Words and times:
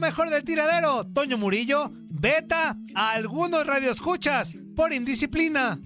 mejor 0.00 0.30
del 0.30 0.42
tiradero, 0.42 1.06
Toño 1.06 1.38
Murillo, 1.38 1.92
beta 2.08 2.76
a 2.94 3.10
algunos 3.12 3.66
radioescuchas 3.66 4.52
por 4.74 4.92
indisciplina. 4.92 5.78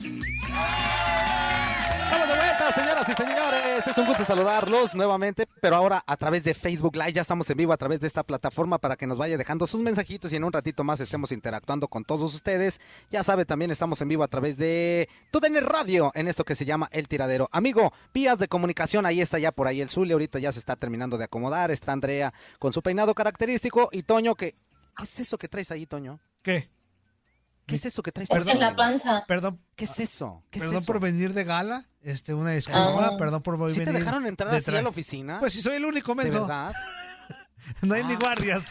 Vuelta, 2.64 2.80
señoras 2.80 3.08
y 3.08 3.14
señores. 3.14 3.87
Es 3.87 3.98
un 3.98 4.06
gusto 4.06 4.24
saludarlos 4.24 4.95
nuevamente, 4.95 5.46
pero 5.61 5.77
ahora 5.77 6.03
a 6.06 6.16
través 6.16 6.45
de 6.45 6.54
Facebook 6.54 6.96
Live. 6.96 7.12
Ya 7.12 7.21
estamos 7.21 7.50
en 7.50 7.59
vivo 7.59 7.75
a 7.75 7.77
través 7.77 8.00
de 8.00 8.06
esta 8.06 8.23
plataforma 8.23 8.79
para 8.79 8.96
que 8.96 9.06
nos 9.06 9.18
vaya 9.18 9.37
dejando 9.37 9.66
sus 9.66 9.82
mensajitos 9.82 10.32
y 10.32 10.37
en 10.37 10.45
un 10.45 10.52
ratito 10.52 10.82
más 10.82 10.98
estemos 11.00 11.30
interactuando 11.32 11.88
con 11.88 12.05
todos 12.05 12.34
ustedes. 12.34 12.80
Ya 13.11 13.23
sabe, 13.23 13.45
también 13.45 13.70
estamos 13.70 14.00
en 14.00 14.09
vivo 14.09 14.24
a 14.24 14.29
través 14.29 14.56
de 14.56 15.11
TUDN 15.30 15.61
Radio 15.61 16.11
en 16.14 16.27
esto 16.27 16.45
que 16.45 16.55
se 16.55 16.64
llama 16.64 16.88
El 16.91 17.06
Tiradero. 17.06 17.50
Amigo, 17.52 17.92
vías 18.14 18.38
de 18.38 18.48
comunicación, 18.48 19.05
ahí 19.05 19.20
está 19.20 19.38
ya 19.38 19.52
por 19.52 19.66
ahí 19.66 19.83
el 19.83 19.91
Zuli. 19.91 20.12
Ahorita 20.12 20.38
ya 20.38 20.51
se 20.51 20.59
está 20.59 20.77
terminando 20.77 21.19
de 21.19 21.24
acomodar. 21.24 21.70
Está 21.70 21.92
Andrea 21.92 22.33
con 22.59 22.73
su 22.73 22.80
peinado 22.80 23.15
característico 23.15 23.91
y 23.92 24.05
Toño 24.05 24.37
que... 24.37 24.55
¿Qué 24.96 25.02
es 25.02 25.20
eso 25.20 25.37
que 25.37 25.48
traes 25.48 25.70
ahí, 25.70 25.87
Toño? 25.87 26.19
¿Qué? 26.41 26.66
¿Qué 27.66 27.77
es 27.77 27.84
eso 27.86 28.02
que 28.02 28.12
traes? 28.12 28.28
Es 28.30 28.46
en 28.46 28.60
la 28.60 28.77
panza. 28.77 29.24
Perdón, 29.27 29.59
¿Qué 29.74 29.86
es 29.86 29.98
eso? 29.98 30.42
¿Qué 30.50 30.59
es 30.59 30.64
perdón 30.64 30.77
eso? 30.82 30.86
por 30.86 31.00
venir 31.00 31.32
de 31.32 31.45
gala. 31.45 31.84
Este, 32.02 32.34
una 32.34 32.50
disculpa, 32.50 33.06
Ah. 33.12 33.16
perdón 33.18 33.42
por 33.42 33.56
¿Sí 33.72 33.78
venir. 33.78 33.92
te 33.95 33.98
dejaron 34.00 34.27
entrar 34.27 34.50
de 34.50 34.59
así 34.59 34.70
a 34.77 34.82
la 34.82 34.88
oficina? 34.91 35.41
Pues 35.41 35.55
si 35.55 35.62
soy 35.62 35.77
el 35.77 35.84
único 35.86 36.14
¿De 36.14 36.22
menso. 36.24 36.41
verdad? 36.42 36.72
No 37.80 37.95
hay 37.95 38.05
ni 38.05 38.12
Ah. 38.12 38.19
guardias. 38.20 38.70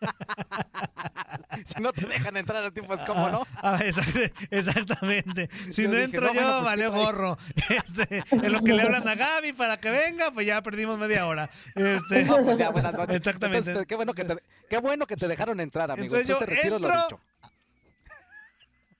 si 1.66 1.82
no 1.82 1.92
te 1.92 2.06
dejan 2.06 2.36
entrar 2.38 2.64
a 2.64 2.70
ti, 2.70 2.80
pues 2.80 3.00
cómo 3.06 3.28
no. 3.28 3.46
Ah, 3.62 3.78
exact- 3.84 4.32
exactamente. 4.50 5.50
Si 5.70 5.82
Yo 5.82 5.88
no 5.88 5.94
dije, 5.96 6.04
entro 6.04 6.20
no, 6.22 6.28
yo, 6.28 6.40
bueno, 6.40 6.50
pues, 6.54 6.64
valió 6.64 6.90
¿qué 6.90 6.96
trae? 6.96 7.04
gorro. 7.04 7.38
Este, 7.68 8.24
en 8.30 8.52
lo 8.52 8.60
que 8.62 8.72
le 8.72 8.82
hablan 8.82 9.06
a 9.06 9.14
Gaby 9.14 9.52
para 9.52 9.78
que 9.78 9.90
venga, 9.90 10.30
pues 10.30 10.46
ya 10.46 10.62
perdimos 10.62 10.98
media 10.98 11.26
hora. 11.26 11.50
Este, 11.74 12.24
No, 12.24 12.42
pues 12.42 12.58
ya, 12.58 12.70
buenas 12.70 12.92
noches. 12.94 13.16
Exactamente. 13.16 13.70
Entonces, 13.70 13.86
qué, 13.86 13.94
bueno 13.96 14.14
que 14.14 14.24
te, 14.24 14.36
qué 14.70 14.78
bueno 14.78 15.06
que 15.06 15.16
te 15.16 15.28
dejaron 15.28 15.60
entrar, 15.60 15.90
amigo. 15.90 16.16
Entonces 16.16 16.26
yo 16.28 16.38
retiro 16.46 16.78
lo 16.78 16.86
entro, 16.88 17.02
dicho. 17.02 17.20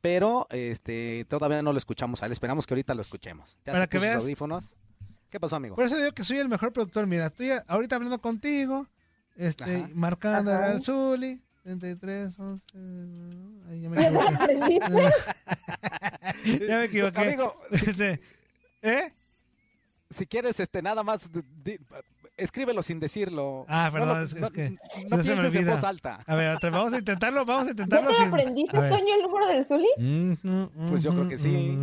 Pero 0.05 0.47
este 0.51 1.25
todavía 1.31 1.63
no 1.63 1.73
lo 1.73 1.79
escuchamos 1.79 2.23
a 2.23 2.27
él. 2.27 2.33
Esperamos 2.33 2.67
que 2.67 2.75
ahorita 2.75 2.93
lo 2.93 3.01
escuchemos. 3.01 3.57
Ya 3.65 3.73
Para 3.73 3.85
se 3.87 3.89
que 3.89 3.99
veas. 3.99 4.19
audífonos. 4.19 4.75
¿Qué 5.31 5.41
pasó, 5.41 5.57
amigo? 5.57 5.77
Por 5.77 5.87
eso 5.87 5.97
digo 5.97 6.13
que 6.13 6.23
soy 6.25 6.37
el 6.37 6.49
mejor 6.51 6.75
productor. 6.75 7.07
Mira, 7.07 7.29
estoy 7.29 7.53
ahorita 7.67 7.97
hablando 7.97 8.21
contigo, 8.21 8.87
este, 9.35 9.65
Ajá. 9.65 9.89
marcando 9.95 10.53
Ajá. 10.53 10.73
al 10.73 10.83
Zuli. 10.83 11.43
33, 11.63 12.39
11. 12.39 12.67
Ay, 13.71 13.81
ya 13.81 13.89
me 13.89 13.97
¿Ya 14.03 14.11
lo 14.11 14.21
equivoqué. 14.51 15.11
ya 16.69 16.77
me 16.79 16.85
equivoqué. 16.85 17.21
Amigo, 17.23 17.57
Este, 17.71 18.21
¿Eh? 18.83 19.11
si 20.11 20.27
quieres, 20.27 20.61
este, 20.61 20.83
nada 20.83 21.03
más, 21.03 21.23
di- 21.33 21.79
escríbelo 22.37 22.83
sin 22.83 23.01
decirlo. 23.01 23.65
Ah, 23.69 23.87
No 23.87 23.93
perdón, 23.93 24.19
lo- 24.21 24.25
es- 24.25 24.33
es 24.33 24.41
no, 24.41 24.51
que 24.51 24.71
no 24.71 25.17
no 25.17 25.23
se 25.23 25.35
me 25.35 25.41
pienses 25.43 25.61
en 25.63 25.67
voz 25.71 25.85
alta. 25.85 26.21
A 26.27 26.35
ver, 26.35 26.57
otra- 26.57 26.71
vamos 26.71 26.93
a 26.93 26.99
intentarlo, 26.99 27.45
vamos 27.45 27.63
a 27.63 27.67
¿Ya 27.67 27.71
intentarlo. 27.73 28.09
te 28.11 28.15
sin- 28.17 28.27
aprendiste. 28.29 28.77
Toño, 28.77 29.15
el 29.17 29.23
número 29.23 29.47
del 29.47 29.65
Zuli? 29.65 29.89
Pues 30.91 31.03
yo 31.03 31.13
creo 31.15 31.29
que 31.29 31.39
sí. 31.39 31.77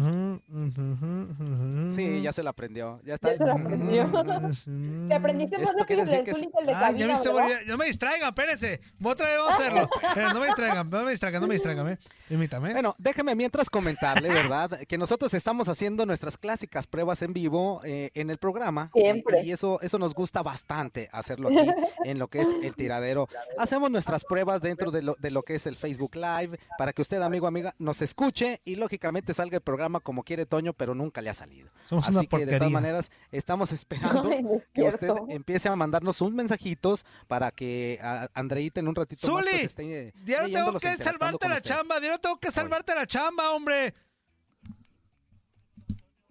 sí, 1.95 1.95
Sí, 1.95 2.21
ya 2.21 2.33
se 2.33 2.43
lo 2.43 2.49
aprendió. 2.49 2.99
Ya 3.05 3.15
está. 3.15 3.31
Ya 3.31 3.37
se 3.37 3.45
lo 3.45 3.51
aprendió. 3.53 4.11
¿Te 5.07 5.13
aprendiste 5.13 5.57
más 5.59 5.75
rápido 5.77 6.05
decir 6.05 6.13
que 6.13 6.19
el 6.19 6.25
que 6.25 6.33
Zuli 6.33 6.45
es- 6.45 6.51
que 6.51 6.59
el 6.59 6.65
de 6.67 6.73
Ah, 6.73 6.79
ya 6.81 6.87
cabina, 6.87 7.07
viste, 7.07 7.29
¿verdad? 7.29 7.49
ya- 7.49 7.71
no 7.71 7.77
me 7.77 7.85
distraigan, 7.85 8.27
espérense. 8.29 8.81
Otra 9.03 9.27
vez 9.27 9.37
vamos 9.37 9.53
a 9.53 9.55
hacerlo. 9.57 9.89
Espera, 10.01 10.33
no 10.33 10.39
me 10.39 10.45
distraigan, 10.47 10.89
no 10.89 11.03
me 11.03 11.11
distraigan, 11.11 11.41
no 11.41 11.47
me 11.47 11.53
distraigan, 11.55 11.87
¿eh? 11.89 11.97
Permítame. 12.29 12.71
Bueno, 12.73 12.95
déjeme 12.97 13.35
mientras 13.35 13.69
comentarle, 13.69 14.29
¿verdad? 14.29 14.79
Que 14.87 14.97
nosotros 14.97 15.33
estamos 15.33 15.67
haciendo 15.67 16.05
nuestras 16.05 16.37
clásicas 16.37 16.87
pruebas 16.87 17.21
en 17.21 17.33
vivo 17.33 17.81
eh, 17.83 18.09
en 18.13 18.29
el 18.29 18.37
programa. 18.37 18.89
Siempre. 18.93 19.43
Y, 19.43 19.49
y 19.49 19.51
eso, 19.51 19.79
eso 19.81 19.97
nos 19.99 20.13
gusta 20.13 20.40
bastante 20.43 21.09
hacerlo 21.11 21.49
aquí 21.49 21.69
en 22.05 22.19
lo 22.19 22.27
que 22.27 22.41
es 22.41 22.49
el 22.61 22.75
tiradero. 22.75 23.27
Hacemos 23.57 23.89
nuestras 23.91 24.23
pruebas 24.23 24.61
dentro 24.61 24.91
de 24.91 25.01
lo, 25.01 25.15
de 25.19 25.31
lo 25.31 25.43
que 25.43 25.55
es 25.55 25.65
el 25.67 25.75
Facebook 25.75 26.15
Live 26.15 26.59
para 26.77 26.93
que 26.93 27.01
usted, 27.01 27.21
amigo, 27.21 27.47
amiga, 27.47 27.75
nos 27.79 28.01
escuche 28.01 28.61
y 28.63 28.75
lógicamente 28.75 29.33
salga 29.33 29.57
el 29.57 29.61
programa 29.61 29.99
como 29.99 30.23
quiere 30.23 30.45
Toño, 30.45 30.73
pero 30.73 30.95
nunca 30.95 31.21
le 31.21 31.29
ha 31.29 31.33
salido. 31.33 31.69
Somos 31.83 32.05
Así 32.07 32.13
una 32.13 32.21
que 32.21 32.25
de 32.25 32.29
porquería. 32.29 32.57
todas 32.59 32.71
maneras 32.71 33.11
estamos 33.31 33.71
esperando 33.71 34.29
Ay, 34.29 34.43
no 34.43 34.55
es 34.55 34.63
que 34.73 34.81
usted 34.83 35.13
empiece 35.29 35.69
a 35.69 35.75
mandarnos 35.75 36.17
sus 36.17 36.31
mensajitos 36.31 37.05
para 37.27 37.51
que 37.51 37.99
a 38.01 38.29
Andreita 38.33 38.79
en 38.79 38.87
un 38.87 38.95
ratito 38.95 39.27
más, 39.33 39.43
pues, 39.43 39.73
¡Zuli! 39.73 40.11
Diario 40.23 40.49
tengo 40.65 40.79
que 40.79 40.97
salvarte 40.97 41.47
la 41.47 41.55
usted. 41.57 41.69
chamba, 41.69 41.99
diario 41.99 42.19
tengo 42.19 42.39
que 42.39 42.51
salvarte 42.51 42.95
la 42.95 43.05
chamba, 43.05 43.51
hombre. 43.51 43.93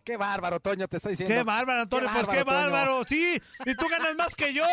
Qué 0.04 0.16
bárbaro, 0.16 0.60
Toño, 0.60 0.88
te 0.88 0.96
está 0.96 1.08
diciendo. 1.10 1.34
Qué 1.34 1.42
bárbaro, 1.42 1.82
Antonio, 1.82 2.08
Qué 2.08 2.14
pues 2.24 2.28
qué 2.28 2.42
bárbaro, 2.44 2.92
Toño. 2.92 3.04
sí. 3.04 3.40
Y 3.66 3.74
tú 3.74 3.86
ganas 3.88 4.16
más 4.16 4.34
que 4.34 4.52
yo. 4.54 4.64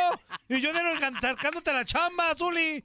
Y 0.48 0.60
yo 0.62 0.72
diario 0.72 1.00
sacándote 1.22 1.74
la 1.74 1.84
chamba, 1.86 2.34
Zuli. 2.36 2.84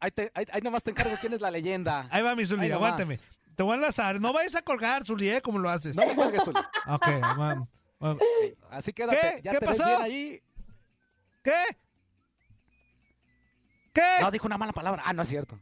Ahí, 0.00 0.10
te- 0.10 0.30
ahí- 0.34 0.46
ahí 0.52 0.60
nomás 0.62 0.82
te 0.82 0.90
encargo 0.92 1.14
quién 1.20 1.34
es 1.34 1.40
la 1.40 1.50
leyenda. 1.50 2.08
Ahí 2.10 2.22
va 2.22 2.34
mi 2.34 2.46
Zuli, 2.46 2.70
aguántame. 2.72 3.18
Te 3.54 3.62
voy 3.62 3.72
a 3.72 3.74
enlazar. 3.76 4.20
No 4.20 4.32
vayas 4.32 4.54
a 4.54 4.62
colgar, 4.62 5.04
Zuli, 5.04 5.28
¿eh? 5.28 5.42
Como 5.42 5.58
lo 5.58 5.68
haces. 5.68 5.94
No 5.94 6.06
me 6.06 6.14
cuelgues, 6.14 6.42
Zuli. 6.44 6.58
Ok, 6.86 7.06
bueno, 7.36 7.68
bueno. 7.98 8.18
Así 8.70 8.92
quédate. 8.94 9.20
¿Qué? 9.20 9.40
Ya 9.44 9.50
¿Qué 9.52 9.58
te 9.58 9.66
pasó? 9.66 9.84
bien 9.86 10.00
ahí. 10.02 10.42
¿Qué? 11.44 11.76
¿Qué? 13.92 14.02
No, 14.20 14.30
dijo 14.30 14.46
una 14.46 14.56
mala 14.56 14.72
palabra. 14.72 15.02
Ah, 15.04 15.12
no 15.12 15.22
es 15.22 15.28
cierto. 15.28 15.58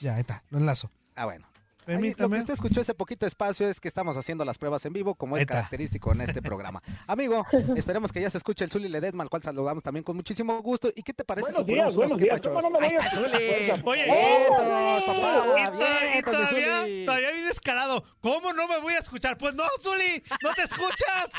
Ya, 0.00 0.14
ahí 0.14 0.20
está, 0.20 0.42
lo 0.50 0.58
enlazo. 0.58 0.90
Ah, 1.14 1.24
bueno. 1.26 1.46
Ahí, 1.86 2.14
lo 2.16 2.28
que 2.30 2.38
usted 2.38 2.54
escuchó 2.54 2.80
ese 2.80 2.94
poquito 2.94 3.26
espacio 3.26 3.68
es 3.68 3.80
que 3.80 3.88
estamos 3.88 4.16
haciendo 4.16 4.44
las 4.44 4.58
pruebas 4.58 4.84
en 4.86 4.92
vivo, 4.92 5.14
como 5.14 5.36
es 5.36 5.44
característico 5.46 6.12
en 6.12 6.22
este 6.22 6.40
programa. 6.42 6.82
Amigo, 7.06 7.44
esperemos 7.76 8.12
que 8.12 8.20
ya 8.20 8.30
se 8.30 8.38
escuche 8.38 8.64
el 8.64 8.70
Zuli 8.70 8.88
Ledesma, 8.88 9.22
al 9.22 9.28
cual 9.30 9.42
saludamos 9.42 9.82
también 9.82 10.02
con 10.04 10.16
muchísimo 10.16 10.60
gusto. 10.62 10.88
¿Y 10.94 11.02
qué 11.02 11.12
te 11.12 11.24
parece 11.24 11.50
Buenos 11.52 11.66
si 11.66 11.72
días, 11.74 11.94
buenos 11.94 12.16
días. 12.16 12.40
quepachos? 12.40 12.52
¿Cómo 12.62 12.70
no 12.70 12.80
me 12.80 12.88
voy 12.88 12.96
a 12.96 13.02
Zuli. 13.10 13.82
Oye, 13.84 14.04
Vientos, 14.04 15.04
papá, 15.04 15.38
Y, 15.38 15.44
to- 15.44 15.84
y 15.84 16.12
vientos, 16.12 16.52
mi 16.52 16.62
todavía, 16.64 17.06
todavía 17.06 17.30
bien 17.32 17.46
descarado. 17.46 18.04
¿Cómo 18.20 18.52
no 18.52 18.68
me 18.68 18.78
voy 18.80 18.94
a 18.94 18.98
escuchar? 18.98 19.36
Pues 19.38 19.54
no, 19.54 19.64
Zuli, 19.80 20.22
no 20.42 20.52
te 20.54 20.62
escuchas. 20.62 21.30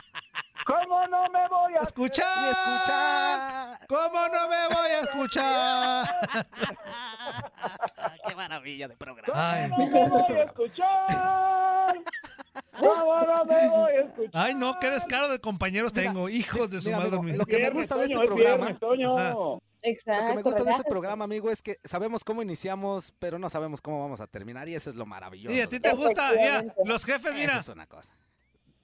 ¿Cómo 0.65 1.07
no 1.07 1.29
me 1.29 1.47
voy 1.47 1.73
a 1.75 1.81
Escuchar. 1.81 2.25
Y 2.25 2.49
escucha. 2.49 3.79
¿Cómo 3.87 4.27
no 4.29 4.49
me 4.49 4.67
voy 4.75 4.89
a 4.91 4.99
escuchar? 5.01 6.07
Qué 8.27 8.35
maravilla 8.35 8.87
de 8.87 8.95
programa. 8.97 9.33
Ay, 9.35 9.69
¿Cómo 9.69 10.07
no 10.07 10.27
me 10.27 10.34
voy 10.35 10.41
a 10.41 10.45
escuchar? 10.45 11.95
¿Cómo 12.79 13.25
no 13.25 13.45
me 13.45 13.69
voy 13.69 13.91
a 13.91 14.01
escuchar? 14.01 14.29
ay, 14.33 14.55
no, 14.55 14.77
qué 14.79 14.89
descaro 14.91 15.27
de 15.29 15.39
compañeros 15.39 15.93
tengo. 15.93 16.29
Hijos 16.29 16.69
de 16.69 16.81
su 16.81 16.89
Mira, 16.89 16.99
madre. 16.99 17.17
amigo, 17.17 17.37
lo 17.37 17.45
que 17.45 17.57
me 17.57 17.69
gusta 17.69 17.95
de 17.97 18.03
este 18.05 18.13
es 18.15 18.19
programa, 18.19 18.65
viernes. 18.67 19.59
Exacto. 19.81 20.21
Lo 20.23 20.29
que 20.29 20.35
me 20.35 20.41
gusta 20.41 20.63
de 20.63 20.71
este 20.71 20.83
programa, 20.83 21.25
amigo, 21.25 21.51
es 21.51 21.61
que 21.61 21.79
sabemos 21.83 22.23
cómo 22.23 22.41
iniciamos, 22.41 23.13
pero 23.19 23.37
no 23.39 23.49
sabemos 23.49 23.81
cómo 23.81 24.01
vamos 24.01 24.19
a 24.19 24.27
terminar, 24.27 24.67
y 24.67 24.75
eso 24.75 24.89
es 24.89 24.95
lo 24.95 25.05
maravilloso. 25.05 25.55
Y 25.55 25.61
a 25.61 25.67
ti 25.69 25.79
te 25.79 25.93
gusta, 25.93 26.31
mira, 26.31 26.63
los 26.85 27.05
jefes, 27.05 27.27
Eso 27.27 27.35
mira, 27.35 27.59
es 27.59 27.67
una 27.69 27.85
cosa. 27.87 28.09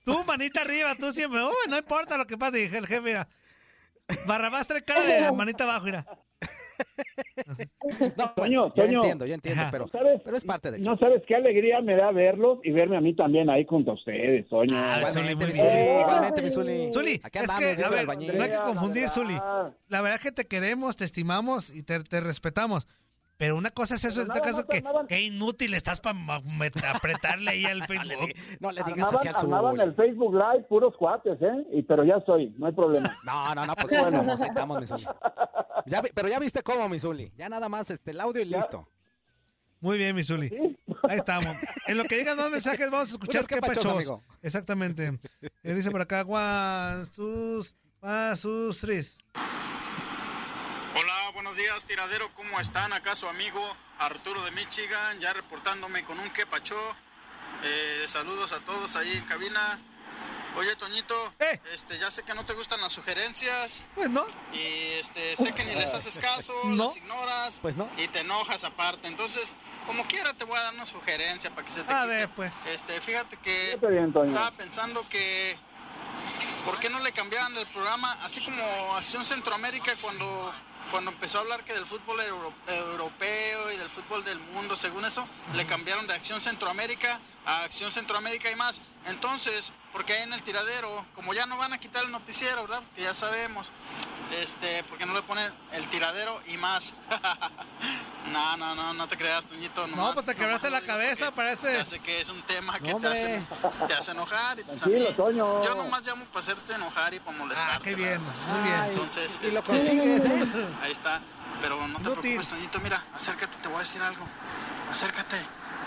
tú 0.05 0.23
manita 0.25 0.61
arriba, 0.61 0.95
tú 0.95 1.11
siempre, 1.11 1.43
uy, 1.43 1.69
no 1.69 1.77
importa 1.77 2.17
lo 2.17 2.25
que 2.25 2.37
pase, 2.37 2.57
dije 2.57 2.77
el 2.77 2.87
jefe, 2.87 3.01
mira. 3.01 3.27
Barrabás 4.27 4.67
trae 4.67 4.83
cara 4.83 5.01
de 5.01 5.31
manita 5.31 5.63
abajo, 5.63 5.85
mira. 5.85 6.05
No, 8.17 8.31
Toño, 8.35 8.67
yo 8.67 8.73
Toño. 8.73 8.99
entiendo, 8.99 9.25
yo 9.25 9.33
entiendo, 9.35 9.63
pero, 9.71 9.85
¿No 9.85 9.91
sabes? 9.91 10.21
pero 10.23 10.37
es 10.37 10.43
parte 10.43 10.71
del 10.71 10.83
No 10.83 10.97
sabes 10.97 11.21
qué 11.27 11.35
alegría 11.35 11.81
me 11.81 11.95
da 11.95 12.11
verlos 12.11 12.59
y 12.63 12.71
verme 12.71 12.97
a 12.97 13.01
mí 13.01 13.15
también 13.15 13.49
ahí 13.49 13.65
junto 13.65 13.91
a 13.91 13.93
ustedes, 13.95 14.47
Toño. 14.49 14.73
Ah, 14.75 15.01
Zuli, 15.11 15.31
Igualmente, 15.31 15.35
muy 15.35 15.45
mi 15.45 15.53
bien. 15.53 15.69
Zuli, 15.69 16.01
igualmente, 16.01 16.41
mi 16.41 16.49
Zuli. 16.49 16.93
Zuli. 16.93 17.11
Es 17.11 17.41
andamos, 17.49 17.59
que, 17.75 17.83
a 17.83 17.89
ver, 17.89 18.05
no 18.05 18.43
hay 18.43 18.49
que 18.49 18.59
confundir. 18.65 19.09
Zuli. 19.09 19.35
La 19.89 20.01
verdad 20.01 20.15
es 20.15 20.23
que 20.23 20.31
te 20.31 20.45
queremos, 20.45 20.95
te 20.97 21.05
estimamos 21.05 21.73
y 21.73 21.83
te, 21.83 22.03
te 22.03 22.21
respetamos. 22.21 22.87
Pero 23.41 23.55
una 23.57 23.71
cosa 23.71 23.95
es 23.95 24.05
eso, 24.05 24.21
en 24.21 24.29
otro 24.29 24.39
nada 24.39 24.51
caso 24.55 24.67
que, 24.67 24.83
armaban- 24.83 25.07
que 25.07 25.19
inútil 25.19 25.73
estás 25.73 25.99
para 25.99 26.15
apretarle 26.93 27.49
ahí 27.49 27.65
al 27.65 27.79
No 27.79 27.85
le, 27.87 27.87
Facebook. 27.87 28.29
no 28.59 28.71
le 28.71 28.83
digas 28.83 29.11
al 29.29 29.35
armaban 29.35 29.71
Zuli. 29.77 29.83
el 29.83 29.95
Facebook 29.95 30.33
Live 30.35 30.63
puros 30.69 30.95
cuates, 30.95 31.41
¿eh? 31.41 31.65
Y, 31.73 31.81
pero 31.81 32.03
ya 32.03 32.17
estoy, 32.17 32.53
no 32.59 32.67
hay 32.67 32.73
problema. 32.73 33.09
No, 33.25 33.55
no, 33.55 33.65
no, 33.65 33.75
pues 33.75 33.99
bueno, 33.99 34.21
nos. 34.23 35.01
Ya 35.87 36.03
pero 36.13 36.27
ya 36.27 36.37
viste 36.37 36.61
cómo, 36.61 36.87
mi 36.87 36.99
Zuli. 36.99 37.31
Ya 37.35 37.49
nada 37.49 37.67
más 37.67 37.89
este, 37.89 38.11
el 38.11 38.21
audio 38.21 38.43
y 38.43 38.47
Ya. 38.47 38.57
listo. 38.57 38.87
Muy 39.79 39.97
bien, 39.97 40.15
mi 40.15 40.23
Zuli. 40.23 40.49
¿Sí? 40.49 40.77
Ahí 41.09 41.17
estamos. 41.17 41.57
En 41.87 41.97
lo 41.97 42.03
que 42.03 42.17
llegan 42.17 42.37
más 42.37 42.51
mensajes, 42.51 42.91
vamos 42.91 43.09
a 43.09 43.11
escuchar 43.13 43.47
qué 43.47 43.57
pachos. 43.57 44.13
Exactamente. 44.43 45.19
Eh, 45.63 45.73
dice 45.73 45.89
por 45.89 46.01
acá, 46.01 46.21
one, 46.21 47.05
sus, 47.07 47.73
one, 48.01 48.35
sus, 48.35 48.79
tres. 48.81 49.17
Buenos 51.43 51.57
días, 51.57 51.85
tiradero. 51.85 52.31
¿Cómo 52.35 52.59
están? 52.59 52.93
Acá 52.93 53.15
su 53.15 53.27
amigo 53.27 53.59
Arturo 53.97 54.43
de 54.43 54.51
Michigan, 54.51 55.19
ya 55.19 55.33
reportándome 55.33 56.03
con 56.03 56.19
un 56.19 56.29
quepacho. 56.29 56.75
Eh, 57.63 58.03
saludos 58.05 58.51
a 58.53 58.59
todos 58.59 58.95
ahí 58.95 59.11
en 59.17 59.23
cabina. 59.25 59.79
Oye, 60.55 60.75
Toñito, 60.75 61.33
Eh. 61.39 61.59
este, 61.73 61.97
ya 61.97 62.11
sé 62.11 62.21
que 62.21 62.35
no 62.35 62.45
te 62.45 62.53
gustan 62.53 62.79
las 62.79 62.91
sugerencias 62.91 63.83
Pues 63.95 64.11
no. 64.11 64.23
y 64.53 64.59
este, 64.99 65.35
sé 65.35 65.51
que 65.55 65.65
ni 65.65 65.73
les 65.73 65.91
haces 65.95 66.19
caso, 66.19 66.53
No. 66.65 66.85
las 66.85 66.97
ignoras 66.97 67.57
Pues 67.59 67.75
no. 67.75 67.89
y 67.97 68.07
te 68.09 68.19
enojas 68.19 68.63
aparte. 68.63 69.07
Entonces, 69.07 69.55
como 69.87 70.05
quiera, 70.05 70.35
te 70.35 70.45
voy 70.45 70.59
a 70.59 70.61
dar 70.61 70.75
una 70.75 70.85
sugerencia 70.85 71.49
para 71.55 71.65
que 71.65 71.73
se 71.73 71.81
te 71.81 71.91
A 71.91 72.01
quite. 72.03 72.07
ver, 72.07 72.29
pues. 72.35 72.53
Este, 72.67 73.01
fíjate 73.01 73.37
que 73.37 73.79
bien, 73.89 74.13
estaba 74.25 74.51
pensando 74.51 75.09
que 75.09 75.57
¿por 76.65 76.79
qué 76.79 76.91
no 76.91 76.99
le 76.99 77.11
cambiaban 77.13 77.57
el 77.57 77.65
programa 77.65 78.11
así 78.21 78.41
como 78.45 78.95
Acción 78.95 79.25
Centroamérica 79.25 79.95
cuando 80.01 80.53
cuando 80.91 81.11
empezó 81.11 81.37
a 81.39 81.41
hablar 81.41 81.63
que 81.63 81.73
del 81.73 81.85
fútbol 81.85 82.19
euro- 82.21 82.53
europeo 82.67 83.71
y 83.71 83.77
del 83.77 83.89
fútbol 83.89 84.23
del 84.23 84.37
mundo, 84.39 84.75
según 84.75 85.05
eso, 85.05 85.25
le 85.55 85.65
cambiaron 85.65 86.05
de 86.05 86.13
Acción 86.13 86.39
Centroamérica 86.41 87.19
a 87.45 87.63
Acción 87.63 87.91
Centroamérica 87.91 88.51
y 88.51 88.55
más. 88.55 88.81
Entonces, 89.07 89.73
porque 89.93 90.13
ahí 90.13 90.23
en 90.23 90.33
el 90.33 90.41
tiradero, 90.43 91.05
como 91.15 91.33
ya 91.33 91.45
no 91.45 91.57
van 91.57 91.73
a 91.73 91.77
quitar 91.77 92.03
el 92.03 92.11
noticiero, 92.11 92.61
¿verdad? 92.63 92.83
Que 92.95 93.01
ya 93.03 93.13
sabemos, 93.13 93.71
este, 94.39 94.83
porque 94.85 95.05
no 95.05 95.13
le 95.13 95.21
ponen 95.23 95.51
el 95.73 95.87
tiradero 95.87 96.39
y 96.47 96.57
más. 96.57 96.93
no, 98.31 98.57
no, 98.57 98.75
no, 98.75 98.93
no 98.93 99.07
te 99.07 99.17
creas, 99.17 99.45
Toñito. 99.47 99.87
nomás- 99.87 100.13
pues 100.13 100.25
te 100.27 100.35
quebraste 100.35 100.69
la 100.69 100.81
cabeza, 100.81 101.31
parece. 101.31 101.83
Sé 101.85 101.99
que 101.99 102.21
es 102.21 102.29
un 102.29 102.41
tema 102.43 102.79
que 102.79 102.93
No, 102.93 102.99
te, 102.99 103.07
hace, 103.07 103.43
te 103.87 103.93
hace 103.93 104.11
enojar. 104.11 104.59
Y 104.59 104.63
pues 104.63 104.85
mí- 104.85 105.05
Toño. 105.15 105.63
Yo 105.65 105.75
nomás 105.75 106.05
llamo 106.05 106.25
para 106.25 106.39
hacerte 106.41 106.73
enojar 106.75 107.13
y 107.13 107.19
para 107.19 107.37
molestarte. 107.37 107.73
Ah, 107.75 107.81
qué 107.83 107.95
bien. 107.95 108.23
¿verdad? 108.23 108.53
Muy 108.53 108.69
bien. 108.69 108.83
Entonces, 108.89 109.39
y 109.41 109.51
lo 109.51 109.59
este, 109.59 109.63
consigues, 109.63 110.25
¿eh? 110.25 110.67
Ahí 110.83 110.91
está. 110.91 111.19
Pero 111.61 111.87
no 111.87 111.97
te 111.97 112.03
preocupes, 112.11 112.47
Toñito. 112.49 112.79
Mira, 112.79 113.03
acércate, 113.15 113.57
te 113.57 113.67
voy 113.67 113.77
a 113.77 113.79
decir 113.79 114.01
algo. 114.01 114.25
Acércate. 114.91 115.37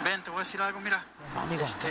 Ven, 0.05 0.22
te 0.22 0.31
voy 0.31 0.38
a 0.38 0.40
decir 0.40 0.60
algo, 0.60 0.81
mira. 0.81 1.02
No, 1.34 1.40
amigo, 1.43 1.64
Este, 1.64 1.88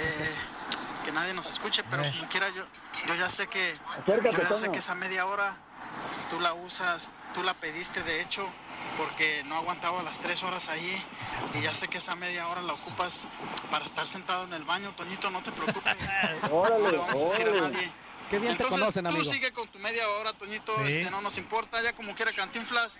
que 1.03 1.11
nadie 1.11 1.33
nos 1.33 1.50
escuche, 1.51 1.83
pero 1.89 2.03
como 2.03 2.27
quiera 2.29 2.50
yo, 2.50 2.63
yo 3.07 3.15
ya 3.15 3.29
sé 3.29 3.47
que, 3.47 3.61
Acércate, 4.01 4.35
yo 4.38 4.50
ya 4.50 4.55
sé 4.55 4.71
que 4.71 4.79
esa 4.79 4.95
media 4.95 5.25
hora 5.25 5.55
tú 6.29 6.39
la 6.39 6.53
usas, 6.53 7.11
tú 7.33 7.44
la 7.44 7.53
pediste 7.53 8.01
de 8.03 8.21
hecho, 8.21 8.47
porque 8.97 9.44
no 9.45 9.55
aguantaba 9.55 10.01
las 10.03 10.19
tres 10.19 10.44
horas 10.44 10.69
ahí 10.69 11.05
y 11.55 11.61
ya 11.61 11.73
sé 11.73 11.88
que 11.88 11.97
esa 11.97 12.15
media 12.15 12.47
hora 12.47 12.61
la 12.61 12.73
ocupas 12.73 13.27
para 13.71 13.85
estar 13.85 14.05
sentado 14.05 14.44
en 14.45 14.53
el 14.53 14.63
baño, 14.63 14.94
Toñito, 14.95 15.29
no 15.29 15.41
te 15.44 15.51
preocupes. 15.51 15.95
No 16.50 16.55
Órale, 16.55 16.91
le 16.91 16.97
vamos 16.97 17.19
a 17.21 17.23
decir 17.25 17.47
a 17.47 17.51
órale. 17.51 17.61
nadie. 17.71 17.91
Qué 18.29 18.39
bien 18.39 18.57
te 18.57 18.63
conocen, 18.63 19.03
tú 19.03 19.09
amigo. 19.09 19.23
sigue 19.23 19.51
con 19.51 19.67
tu 19.67 19.77
media 19.79 20.07
hora, 20.09 20.33
Toñito, 20.33 20.75
Sí. 20.85 20.94
este, 21.00 21.11
no 21.11 21.21
nos 21.21 21.38
importa, 21.38 21.81
ya 21.81 21.94
como 21.94 22.15
quiera 22.15 22.31
Cantinflas 22.31 23.00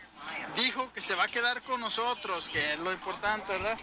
dijo 0.56 0.92
que 0.94 1.02
se 1.02 1.16
va 1.16 1.24
a 1.24 1.28
quedar 1.28 1.62
con 1.64 1.82
nosotros, 1.82 2.50
que 2.50 2.74
es 2.74 2.80
lo 2.80 2.92
importante, 2.92 3.52
¿verdad? 3.54 3.78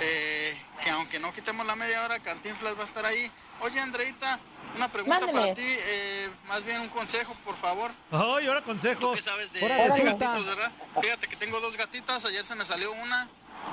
Eh, 0.00 0.60
que 0.82 0.90
aunque 0.90 1.18
no 1.18 1.32
quitemos 1.32 1.66
la 1.66 1.76
media 1.76 2.04
hora, 2.04 2.18
Cantinflas 2.20 2.76
va 2.76 2.80
a 2.80 2.84
estar 2.84 3.04
ahí. 3.04 3.30
Oye, 3.60 3.78
Andreita, 3.78 4.40
una 4.76 4.88
pregunta 4.88 5.18
Mándeme. 5.20 5.40
para 5.40 5.54
ti, 5.54 5.62
eh, 5.64 6.30
más 6.46 6.64
bien 6.64 6.80
un 6.80 6.88
consejo, 6.88 7.34
por 7.44 7.56
favor. 7.56 7.92
Ay, 8.10 8.46
ahora 8.46 8.60
¿Tú 8.60 8.66
consejos. 8.66 9.14
qué 9.16 9.22
sabes 9.22 9.52
de, 9.52 9.60
de 9.60 10.02
gatitos, 10.02 10.46
verdad? 10.46 10.72
Fíjate 11.00 11.28
que 11.28 11.36
tengo 11.36 11.60
dos 11.60 11.76
gatitas, 11.76 12.24
ayer 12.24 12.44
se 12.44 12.54
me 12.56 12.64
salió 12.64 12.90
una 12.92 13.28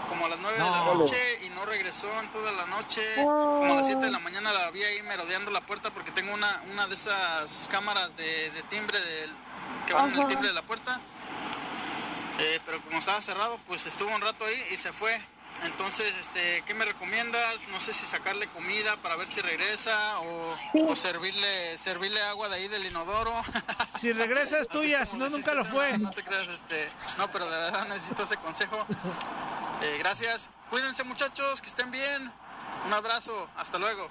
como 0.08 0.26
a 0.26 0.30
las 0.30 0.38
9 0.40 0.56
de 0.56 0.64
No. 0.64 0.70
la 0.70 0.94
noche 0.94 1.18
y 1.46 1.50
no 1.50 1.66
regresó 1.66 2.08
en 2.20 2.30
toda 2.30 2.52
la 2.52 2.68
noche. 2.68 3.02
Como 3.16 3.66
a 3.74 3.76
las 3.78 3.88
7 3.88 4.06
de 4.06 4.12
la 4.12 4.20
mañana 4.20 4.54
la 4.54 4.70
vi 4.70 4.84
ahí 4.84 5.02
merodeando 5.04 5.50
la 5.50 5.62
puerta 5.62 5.90
porque 5.92 6.12
tengo 6.12 6.32
una, 6.34 6.62
una 6.72 6.86
de 6.86 6.94
esas 6.94 7.68
cámaras 7.72 8.16
de, 8.16 8.52
de 8.52 8.62
timbre 8.64 9.00
del, 9.00 9.32
que 9.88 9.94
van 9.94 10.14
en 10.14 10.20
el 10.20 10.28
timbre 10.28 10.50
de 10.50 10.54
la 10.54 10.62
puerta. 10.62 11.02
Eh, 12.40 12.60
pero 12.66 12.82
como 12.82 13.00
estaba 13.00 13.22
cerrado, 13.22 13.60
pues 13.68 13.86
estuvo 13.86 14.14
un 14.14 14.22
rato 14.22 14.46
ahí 14.46 14.56
y 14.72 14.76
se 14.78 14.92
fue. 14.94 15.20
Entonces, 15.64 16.18
este, 16.18 16.64
¿qué 16.66 16.74
me 16.74 16.86
recomiendas? 16.86 17.68
No 17.68 17.82
sé 17.82 17.92
si 17.92 18.06
sacarle 18.06 18.48
comida 18.48 18.96
para 18.98 19.18
ver 19.18 19.28
si 19.28 19.42
regresa 19.42 20.20
o, 20.22 20.56
Sí. 20.72 20.82
o 20.88 20.96
servirle, 20.96 21.78
servirle 21.78 22.22
agua 22.22 22.48
de 22.48 22.56
ahí 22.56 22.68
del 22.70 22.86
inodoro. 22.86 23.34
Si 24.00 24.14
regresa 24.14 24.60
es 24.60 24.70
tuya, 24.70 25.06
si 25.06 25.18
no, 25.18 25.28
nunca 25.30 25.54
lo 25.54 25.66
fue. 25.66 25.98
No, 25.98 26.06
no 26.06 26.12
te 26.12 26.24
creas, 26.24 26.48
este, 26.48 26.90
no, 27.18 27.30
pero 27.30 27.44
de 27.50 27.58
verdad 27.58 27.86
necesito 27.90 28.24
ese 28.24 28.38
consejo. 28.38 28.86
Eh, 29.82 29.98
gracias. 30.00 30.50
Cuídense 30.70 31.04
muchachos, 31.04 31.60
que 31.60 31.68
estén 31.68 31.92
bien. 31.92 32.32
Un 32.86 32.94
abrazo, 32.94 33.50
hasta 33.58 33.78
luego. 33.78 34.10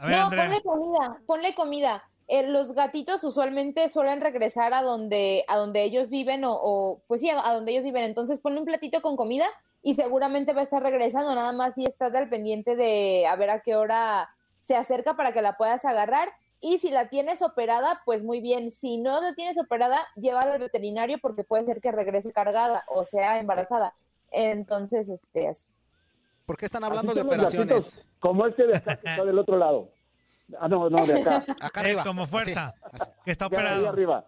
A 0.00 0.06
ver, 0.06 0.16
no, 0.18 0.24
Andrea. 0.24 0.44
ponle 0.46 0.62
comida, 0.62 1.16
ponle 1.26 1.54
comida. 1.54 2.08
Eh, 2.28 2.48
los 2.48 2.72
gatitos 2.74 3.22
usualmente 3.22 3.88
suelen 3.88 4.20
regresar 4.20 4.74
a 4.74 4.82
donde, 4.82 5.44
a 5.48 5.56
donde 5.56 5.84
ellos 5.84 6.10
viven 6.10 6.44
o, 6.44 6.52
o, 6.54 7.00
pues 7.06 7.20
sí, 7.20 7.30
a, 7.30 7.48
a 7.48 7.54
donde 7.54 7.72
ellos 7.72 7.84
viven. 7.84 8.04
Entonces 8.04 8.40
ponle 8.40 8.58
un 8.58 8.64
platito 8.64 9.00
con 9.00 9.16
comida 9.16 9.46
y 9.82 9.94
seguramente 9.94 10.52
va 10.52 10.62
a 10.62 10.64
estar 10.64 10.82
regresando. 10.82 11.34
Nada 11.34 11.52
más 11.52 11.74
si 11.74 11.84
estás 11.84 12.14
al 12.14 12.28
pendiente 12.28 12.74
de 12.74 13.26
a 13.26 13.36
ver 13.36 13.50
a 13.50 13.60
qué 13.60 13.76
hora 13.76 14.30
se 14.60 14.74
acerca 14.74 15.14
para 15.14 15.32
que 15.32 15.42
la 15.42 15.56
puedas 15.56 15.84
agarrar. 15.84 16.32
Y 16.60 16.78
si 16.78 16.90
la 16.90 17.08
tienes 17.08 17.42
operada, 17.42 18.02
pues 18.04 18.24
muy 18.24 18.40
bien. 18.40 18.72
Si 18.72 18.96
no 18.96 19.20
la 19.20 19.34
tienes 19.34 19.58
operada, 19.58 20.00
llévala 20.16 20.54
al 20.54 20.60
veterinario 20.60 21.18
porque 21.20 21.44
puede 21.44 21.66
ser 21.66 21.80
que 21.80 21.92
regrese 21.92 22.32
cargada 22.32 22.84
o 22.88 23.04
sea 23.04 23.38
embarazada. 23.38 23.94
Entonces, 24.32 25.08
este, 25.08 25.48
así. 25.48 25.66
¿Por 26.46 26.56
qué 26.56 26.66
están 26.66 26.82
hablando 26.82 27.14
de 27.14 27.20
operaciones? 27.20 27.68
gatitos, 27.68 28.06
como 28.18 28.46
este 28.46 28.66
de 28.66 28.76
acá 28.76 28.96
que 28.96 29.08
está 29.08 29.24
del 29.24 29.38
otro 29.38 29.56
lado. 29.56 29.90
Ah, 30.60 30.68
no, 30.68 30.88
no, 30.88 31.06
de 31.06 31.20
acá. 31.20 31.44
Acá 31.60 31.80
Eh, 31.80 31.84
arriba. 31.84 32.04
como 32.04 32.26
fuerza, 32.26 32.74
así, 32.82 32.96
así. 33.02 33.10
que 33.24 33.30
está 33.32 33.48
De 33.48 33.56
ahí 33.56 33.62
operado. 33.64 33.88
arriba. 33.88 34.24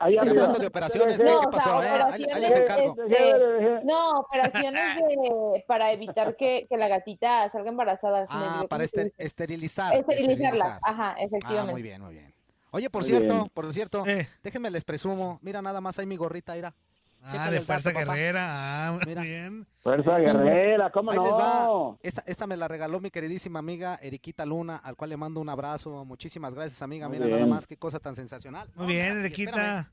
Ahí 0.00 0.16
arriba. 0.16 0.32
hablando 0.32 0.58
de 0.60 0.66
operaciones, 0.68 1.16
¿qué, 1.20 1.24
No, 1.28 1.40
qué 1.40 1.46
o 1.46 1.50
pasó? 1.50 1.82
eh? 1.82 1.88
Ahí, 1.88 2.24
ahí 2.32 2.44
operaciones, 2.44 2.98
este, 3.10 3.84
No, 3.84 4.10
operaciones 4.12 4.96
de, 4.96 5.64
para 5.66 5.90
evitar 5.92 6.36
que, 6.36 6.66
que 6.68 6.76
la 6.76 6.86
gatita 6.88 7.48
salga 7.50 7.68
embarazada. 7.70 8.26
Ah, 8.28 8.64
para 8.68 8.84
ester- 8.84 9.12
esterilizar. 9.18 9.94
Esterilizarla. 9.96 10.78
Ajá, 10.82 11.14
Ah, 11.18 11.22
efectivamente. 11.22 11.72
muy 11.72 11.82
bien, 11.82 12.00
muy 12.02 12.14
bien. 12.14 12.32
Oye, 12.70 12.90
por 12.90 13.02
Muy 13.02 13.10
cierto, 13.10 13.34
bien. 13.34 13.48
por 13.54 13.72
cierto, 13.72 14.04
Eh. 14.06 14.28
déjenme 14.42 14.70
les 14.70 14.84
presumo. 14.84 15.38
Mira, 15.42 15.62
nada 15.62 15.80
más 15.80 15.98
hay 15.98 16.06
mi 16.06 16.16
gorrita, 16.16 16.54
mira. 16.54 16.74
Ah, 17.22 17.50
de 17.50 17.60
fuerza 17.60 17.92
dato, 17.92 18.06
guerrera. 18.06 18.86
Ah, 18.88 18.92
muy 18.92 19.02
Mira. 19.06 19.22
bien. 19.22 19.66
Fuerza 19.82 20.18
guerrera, 20.18 20.90
¿cómo 20.90 21.10
Ahí 21.10 21.18
les 21.18 21.32
va. 21.32 21.64
no? 21.66 21.98
Esta, 22.02 22.22
esta 22.26 22.46
me 22.46 22.56
la 22.56 22.68
regaló 22.68 23.00
mi 23.00 23.10
queridísima 23.10 23.58
amiga 23.58 23.98
Eriquita 24.00 24.46
Luna, 24.46 24.76
al 24.76 24.96
cual 24.96 25.10
le 25.10 25.16
mando 25.16 25.40
un 25.40 25.48
abrazo. 25.48 26.04
Muchísimas 26.04 26.54
gracias, 26.54 26.80
amiga. 26.82 27.08
Muy 27.08 27.18
Mira 27.18 27.30
nada 27.30 27.46
más 27.46 27.66
qué 27.66 27.76
cosa 27.76 27.98
tan 27.98 28.16
sensacional. 28.16 28.68
Muy 28.74 28.86
No, 28.86 28.92
bien, 28.92 29.14
mira, 29.22 29.26
espérame, 29.28 29.86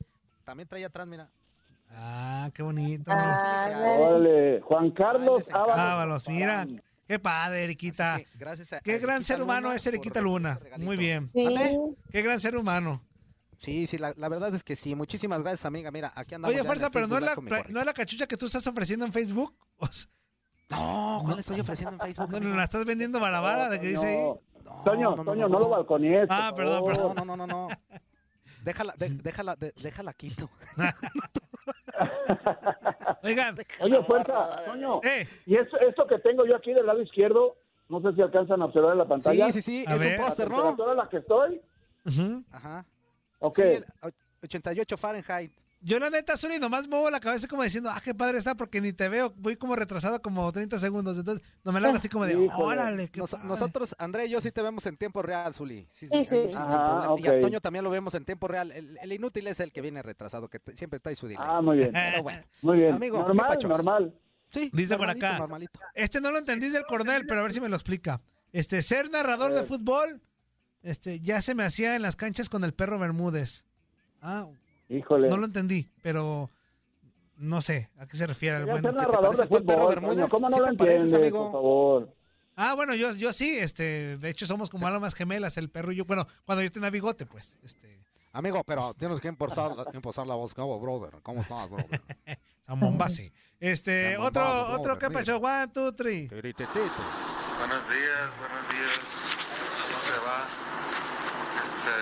También 0.46 0.68
trae 0.70 0.86
atrás, 0.86 1.08
mira. 1.08 1.28
Ah, 1.92 2.50
qué 2.54 2.64
bonito. 2.64 3.12
Ah, 3.14 4.18
Juan 4.64 4.92
Carlos. 4.92 5.50
Ábalos. 5.52 5.78
Ábalos, 5.78 6.30
mira. 6.30 6.66
Qué 7.08 7.20
padre, 7.20 7.64
Eriquita. 7.66 8.18
Que 8.18 8.28
gracias 8.40 8.74
a- 8.74 8.80
Qué 8.82 8.94
a 8.96 8.98
gran 8.98 9.18
Eriquita 9.18 9.34
ser 9.36 9.44
humano 9.44 9.62
Luna 9.68 9.76
es 9.76 9.88
Eriquita 9.88 10.22
Luna. 10.22 10.60
este. 10.64 10.78
Muy 10.80 10.98
bien. 10.98 11.30
Sí. 11.34 11.48
Qué 12.12 12.22
gran 12.22 12.40
ser 12.40 12.56
humano. 12.58 13.02
Sí, 13.66 13.88
sí, 13.88 13.98
la, 13.98 14.14
la 14.16 14.30
verdad 14.30 14.54
es 14.54 14.64
que 14.64 14.76
sí. 14.76 14.94
Muchísimas 14.96 15.42
gracias, 15.42 15.66
amiga. 15.66 15.90
Mira, 15.92 16.14
aquí 16.16 16.36
andamos. 16.36 16.56
Oye, 16.56 16.64
fuerza, 16.64 16.90
pero 16.92 17.08
no 17.08 17.16
es, 17.18 17.22
la, 17.24 17.36
no 17.70 17.80
es 17.80 17.86
la 17.86 17.94
cachucha 17.94 18.28
que 18.28 18.38
tú 18.38 18.46
estás 18.46 18.66
ofreciendo 18.68 19.06
en 19.06 19.14
Facebook. 19.14 19.56
O 19.78 19.88
sea, 19.88 20.10
No, 20.70 21.22
¿cuál 21.26 21.40
estoy 21.40 21.60
ofreciendo 21.60 21.94
en 21.96 22.00
Facebook? 22.00 22.30
no, 22.32 22.40
no, 22.40 22.56
la 22.56 22.64
estás 22.64 22.86
vendiendo 22.86 23.20
barabara 23.20 23.70
de 23.70 23.80
que 23.80 23.88
dice 23.88 24.08
ahí. 24.08 24.34
No, 24.64 24.84
Toño, 24.84 25.16
Toño, 25.16 25.48
no, 25.48 25.60
lo 25.60 25.70
balconíes. 25.70 26.28
Ah, 26.30 26.52
perdón, 26.56 26.86
perdón. 26.86 27.16
No, 27.16 27.26
no, 27.26 27.36
no, 27.38 27.48
no, 27.48 27.48
no. 27.48 27.68
Déjala, 28.64 28.94
de- 28.98 29.10
déjala, 29.10 29.56
de- 29.56 29.74
déjala 29.82 30.14
quito. 30.14 30.50
Oigan, 33.24 33.56
Oye, 33.82 34.04
fuerza, 34.04 34.62
Toño. 34.66 35.00
eh, 35.04 35.28
Y 35.46 35.56
esto, 35.56 35.78
esto 35.80 36.08
que 36.08 36.20
tengo 36.20 36.46
yo 36.46 36.56
aquí 36.56 36.74
del 36.74 36.86
lado 36.86 37.02
izquierdo, 37.02 37.58
no 37.90 38.02
sé 38.02 38.14
si 38.16 38.22
alcanzan 38.22 38.62
a 38.62 38.66
observar 38.66 38.94
en 38.94 38.98
la 39.00 39.08
pantalla. 39.08 39.48
Sí, 39.52 39.54
sí, 39.54 39.62
sí, 39.62 39.86
A 39.88 39.96
es 39.96 40.02
ver. 40.02 40.20
un 40.20 40.26
póster, 40.26 40.50
La 40.50 40.76
¿no? 40.76 40.94
la 40.94 41.10
que 41.10 41.18
estoy. 41.18 41.62
Ajá. 42.52 42.86
Ok. 43.48 43.56
Sí, 43.56 43.62
el 43.62 43.86
och- 44.02 44.14
88 44.44 44.98
Fahrenheit. 44.98 45.52
yo 45.82 46.00
la 46.00 46.10
neta, 46.10 46.36
Zuli, 46.38 46.58
nomás 46.60 46.88
muevo 46.88 47.10
la 47.10 47.20
cabeza 47.20 47.48
como 47.48 47.62
diciendo, 47.64 47.90
ah, 47.92 48.02
qué 48.04 48.14
padre 48.16 48.38
está, 48.40 48.56
porque 48.56 48.80
ni 48.82 48.92
te 48.94 49.08
veo. 49.10 49.34
Voy 49.38 49.56
como 49.56 49.76
retrasado 49.76 50.22
como 50.22 50.52
30 50.52 50.78
segundos. 50.80 51.18
Entonces, 51.18 51.44
no 51.64 51.72
me 51.72 51.80
la 51.82 51.88
hago 51.90 51.98
así 51.98 52.10
como 52.10 52.26
de, 52.26 52.34
Híjole. 52.34 52.52
órale, 52.54 53.08
qué 53.10 53.20
Nos- 53.20 53.32
padre. 53.32 53.48
nosotros, 53.48 53.96
André 54.00 54.26
y 54.26 54.30
yo 54.30 54.42
sí 54.42 54.52
te 54.52 54.62
vemos 54.62 54.86
en 54.88 54.98
tiempo 54.98 55.22
real, 55.22 55.54
Zuli. 55.54 55.88
Sí, 55.94 56.08
Sí, 56.12 56.24
sí. 56.26 56.30
problema. 56.30 57.16
Y 57.20 57.28
a 57.28 57.32
ok. 57.34 57.42
Toño 57.42 57.62
también 57.62 57.84
lo 57.84 57.90
vemos 57.92 58.14
en 58.16 58.26
tiempo 58.26 58.48
real. 58.48 58.72
El, 58.72 58.98
el 59.02 59.12
inútil 59.14 59.48
es 59.48 59.60
el 59.60 59.72
que 59.72 59.82
viene 59.82 60.02
retrasado, 60.04 60.48
que 60.50 60.60
te- 60.60 60.76
siempre 60.78 61.00
trae 61.00 61.16
su 61.16 61.28
delay. 61.28 61.46
Ah, 61.48 61.62
muy 61.62 61.78
bien. 61.78 61.92
Pero 61.94 62.24
bueno. 62.24 62.44
Muy 62.62 62.78
bien. 62.80 62.94
Amigo, 62.94 63.18
¿qué 63.18 63.24
normal, 63.34 63.60
normal. 63.64 64.20
Sí. 64.52 64.70
Dice 64.74 64.96
por 64.98 65.10
acá. 65.10 65.38
Normalito. 65.40 65.80
Este 65.94 66.22
no 66.22 66.32
lo 66.32 66.38
entendí 66.40 66.70
del 66.70 66.86
coronel, 66.86 67.26
pero 67.28 67.40
a 67.42 67.44
ver 67.44 67.52
si 67.54 67.60
me 67.62 67.70
lo 67.70 67.76
explica. 67.76 68.22
Este, 68.52 68.82
ser 68.82 69.10
narrador 69.10 69.54
de 69.54 69.64
fútbol, 69.64 70.22
este, 70.86 71.20
ya 71.20 71.42
se 71.42 71.54
me 71.56 71.64
hacía 71.64 71.96
en 71.96 72.02
las 72.02 72.16
canchas 72.16 72.48
con 72.48 72.64
el 72.64 72.74
perro 72.74 72.98
Bermúdez. 73.00 73.66
Ah, 74.22 74.48
Híjole. 74.88 75.28
no 75.30 75.38
lo 75.38 75.46
entendí, 75.46 75.90
pero 76.02 76.50
no 77.38 77.62
sé 77.62 77.90
a 77.98 78.08
qué 78.08 78.16
se 78.18 78.26
refiere. 78.28 78.58
el 78.58 78.62
Quería 78.64 78.74
buen- 78.74 78.84
ser 78.84 78.92
¿qué 78.94 78.98
te 79.00 79.02
narrador 79.06 79.32
de 79.32 79.38
pareces 79.38 79.50
tú 79.50 79.58
al 79.58 79.64
perro 79.66 79.80
fútbol, 79.82 79.96
Bermúdez? 79.96 80.16
Toño, 80.18 80.30
¿Cómo 80.30 80.50
no 80.50 80.56
¿Sí 80.56 80.60
lo 80.62 80.66
pareces, 80.78 81.02
entiendes, 81.02 81.14
amigo? 81.22 81.44
por 81.44 81.52
favor? 81.52 82.16
Ah, 82.56 82.74
bueno, 82.76 82.96
yo, 82.96 83.12
yo 83.16 83.34
sí, 83.34 83.58
este, 83.60 84.18
de 84.18 84.30
hecho 84.30 84.46
somos 84.46 84.70
como 84.70 84.88
almas 84.88 85.14
gemelas, 85.14 85.58
el 85.58 85.70
perro 85.70 85.92
y 85.92 85.98
yo, 85.98 86.06
bueno, 86.06 86.26
cuando 86.46 86.64
yo 86.64 86.72
tenía 86.72 86.90
bigote, 86.90 87.26
pues, 87.26 87.58
este, 87.64 88.00
Amigo, 88.32 88.64
pero 88.66 88.94
tienes 88.96 89.22
que 89.22 89.30
impulsar, 89.30 89.72
impulsar 89.94 90.28
la 90.28 90.36
voz. 90.36 90.54
¿Cómo, 90.54 90.78
brother? 90.78 91.22
¿Cómo 91.24 91.40
estás, 91.40 91.70
brother? 91.70 91.88
a 92.68 92.76
Mombase. 92.76 93.32
Este, 93.62 94.18
otro, 94.18 94.44
Mombasa, 94.44 94.68
otro, 94.78 94.96
brother, 94.98 95.24
¿qué? 95.26 95.32
One, 95.34 95.68
two, 95.70 95.94
three. 95.94 96.28
Buenos 96.28 96.60
días, 96.60 96.78
buenos 98.38 98.70
días. 98.72 99.38
¿Cómo 99.82 100.00
te 100.04 100.20
va? 100.28 100.40
Este. 101.64 101.96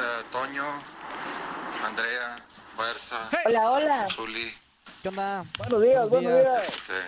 eh, 0.00 0.17
Toño, 0.32 0.64
Andrea, 1.84 2.36
Fuerza, 2.76 3.28
Hola, 3.46 3.70
hola. 3.70 4.08
Zuli. 4.08 4.54
¿Qué 5.02 5.08
onda? 5.08 5.44
Buenos 5.56 5.82
días, 5.82 6.08
buenos 6.10 6.32
días. 6.32 6.68
Este. 6.68 7.02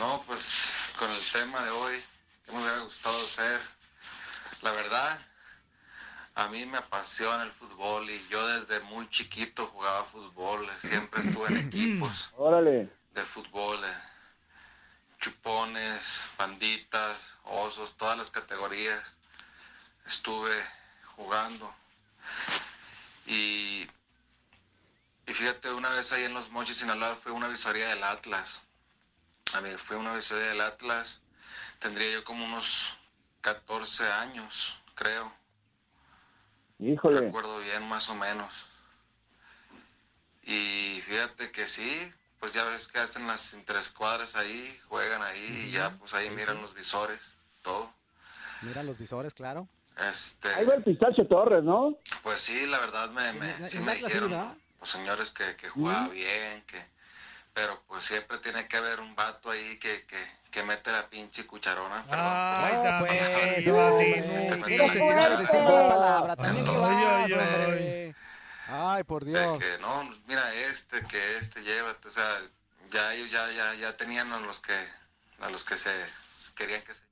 No, 0.00 0.22
pues 0.26 0.72
con 0.98 1.10
el 1.10 1.20
tema 1.32 1.62
de 1.64 1.70
hoy, 1.70 2.02
que 2.44 2.52
me 2.52 2.58
hubiera 2.62 2.78
gustado 2.80 3.16
hacer. 3.22 3.60
La 4.62 4.72
verdad, 4.72 5.20
a 6.34 6.48
mí 6.48 6.66
me 6.66 6.78
apasiona 6.78 7.44
el 7.44 7.52
fútbol 7.52 8.10
y 8.10 8.26
yo 8.28 8.46
desde 8.48 8.80
muy 8.80 9.08
chiquito 9.10 9.66
jugaba 9.68 10.04
fútbol. 10.04 10.68
Siempre 10.80 11.20
estuve 11.20 11.48
en 11.48 11.56
equipos 11.68 12.32
Órale. 12.36 12.88
de 13.12 13.22
fútbol, 13.22 13.84
eh, 13.84 13.94
chupones, 15.20 16.20
banditas, 16.36 17.34
osos, 17.44 17.96
todas 17.96 18.18
las 18.18 18.30
categorías. 18.30 19.14
Estuve 20.06 20.52
jugando. 21.16 21.72
Y, 23.26 23.88
y 25.26 25.32
fíjate, 25.32 25.72
una 25.72 25.90
vez 25.90 26.12
ahí 26.12 26.24
en 26.24 26.34
Los 26.34 26.50
Mochis, 26.50 26.78
Sinaloa, 26.78 27.16
fue 27.16 27.32
una 27.32 27.48
visoría 27.48 27.88
del 27.88 28.02
Atlas. 28.02 28.62
A 29.52 29.60
mí 29.60 29.70
fue 29.76 29.96
una 29.96 30.14
visoría 30.14 30.46
del 30.46 30.60
Atlas. 30.60 31.20
Tendría 31.78 32.12
yo 32.12 32.24
como 32.24 32.44
unos 32.44 32.96
14 33.40 34.10
años, 34.10 34.76
creo. 34.94 35.32
Híjole. 36.78 37.20
Recuerdo 37.20 37.58
bien, 37.60 37.86
más 37.88 38.08
o 38.08 38.14
menos. 38.14 38.52
Y 40.42 41.02
fíjate 41.06 41.50
que 41.50 41.66
sí, 41.66 42.12
pues 42.38 42.52
ya 42.52 42.64
ves 42.64 42.88
que 42.88 42.98
hacen 42.98 43.26
las 43.26 43.54
interescuadras 43.54 44.34
ahí, 44.34 44.78
juegan 44.88 45.22
ahí 45.22 45.66
y 45.68 45.70
ya 45.70 45.90
pues 45.98 46.12
ahí 46.12 46.28
miran 46.30 46.60
los 46.60 46.74
visores, 46.74 47.18
todo. 47.62 47.90
Mira 48.60 48.82
los 48.82 48.98
visores, 48.98 49.32
claro. 49.32 49.66
Este, 49.96 50.48
Ahí 50.48 50.64
va 50.66 50.74
el 50.74 50.82
Pistache 50.82 51.24
Torres, 51.24 51.62
¿no? 51.62 51.96
pues 52.22 52.40
sí, 52.42 52.66
la 52.66 52.78
verdad 52.78 53.10
me, 53.10 53.32
me, 53.34 53.50
En- 53.50 53.68
sí 53.70 53.78
en 53.78 53.84
me 53.84 53.94
sí, 53.96 54.04
dijeron 54.04 54.30
los 54.80 54.90
señores 54.90 55.30
que, 55.30 55.56
que 55.56 55.68
jugaba 55.68 56.08
bien, 56.08 56.62
que 56.66 56.82
pero 57.52 57.80
pues 57.86 58.04
siempre 58.04 58.38
tiene 58.38 58.66
que 58.66 58.76
haber 58.76 58.98
un 58.98 59.14
vato 59.14 59.50
ahí 59.50 59.78
que, 59.78 60.04
que, 60.06 60.16
que 60.50 60.62
mete 60.64 60.90
la 60.90 61.08
pinche 61.08 61.46
cucharona. 61.46 62.02
perdón. 62.02 62.26
Ay, 62.26 62.74
No, 62.74 62.82
también 62.82 63.08
pues, 63.08 63.66
no, 63.66 63.98
sí, 63.98 64.04
Este. 64.04 64.48
También 64.50 64.78
qué 64.78 64.88
Ay, 68.66 69.04
por 69.04 69.24
de 69.24 69.30
Dios. 69.30 69.58
que 69.58 69.82
no, 69.82 70.10
mira 70.26 70.52
este, 70.54 71.04
que 71.06 71.36
este 71.36 71.62
llévate, 71.62 72.08
o 72.08 72.10
sea, 72.10 72.42
ya 72.90 73.14
ellos 73.14 73.30
ya, 73.30 73.48
ya, 73.52 73.74
ya 73.74 73.96
tenían 73.96 74.32
a 74.32 74.40
los 74.40 74.58
que, 74.60 74.74
a 75.40 75.50
los 75.50 75.64
que 75.64 75.76
se 75.76 75.92
querían 76.56 76.82
que 76.82 76.94
se 76.94 77.04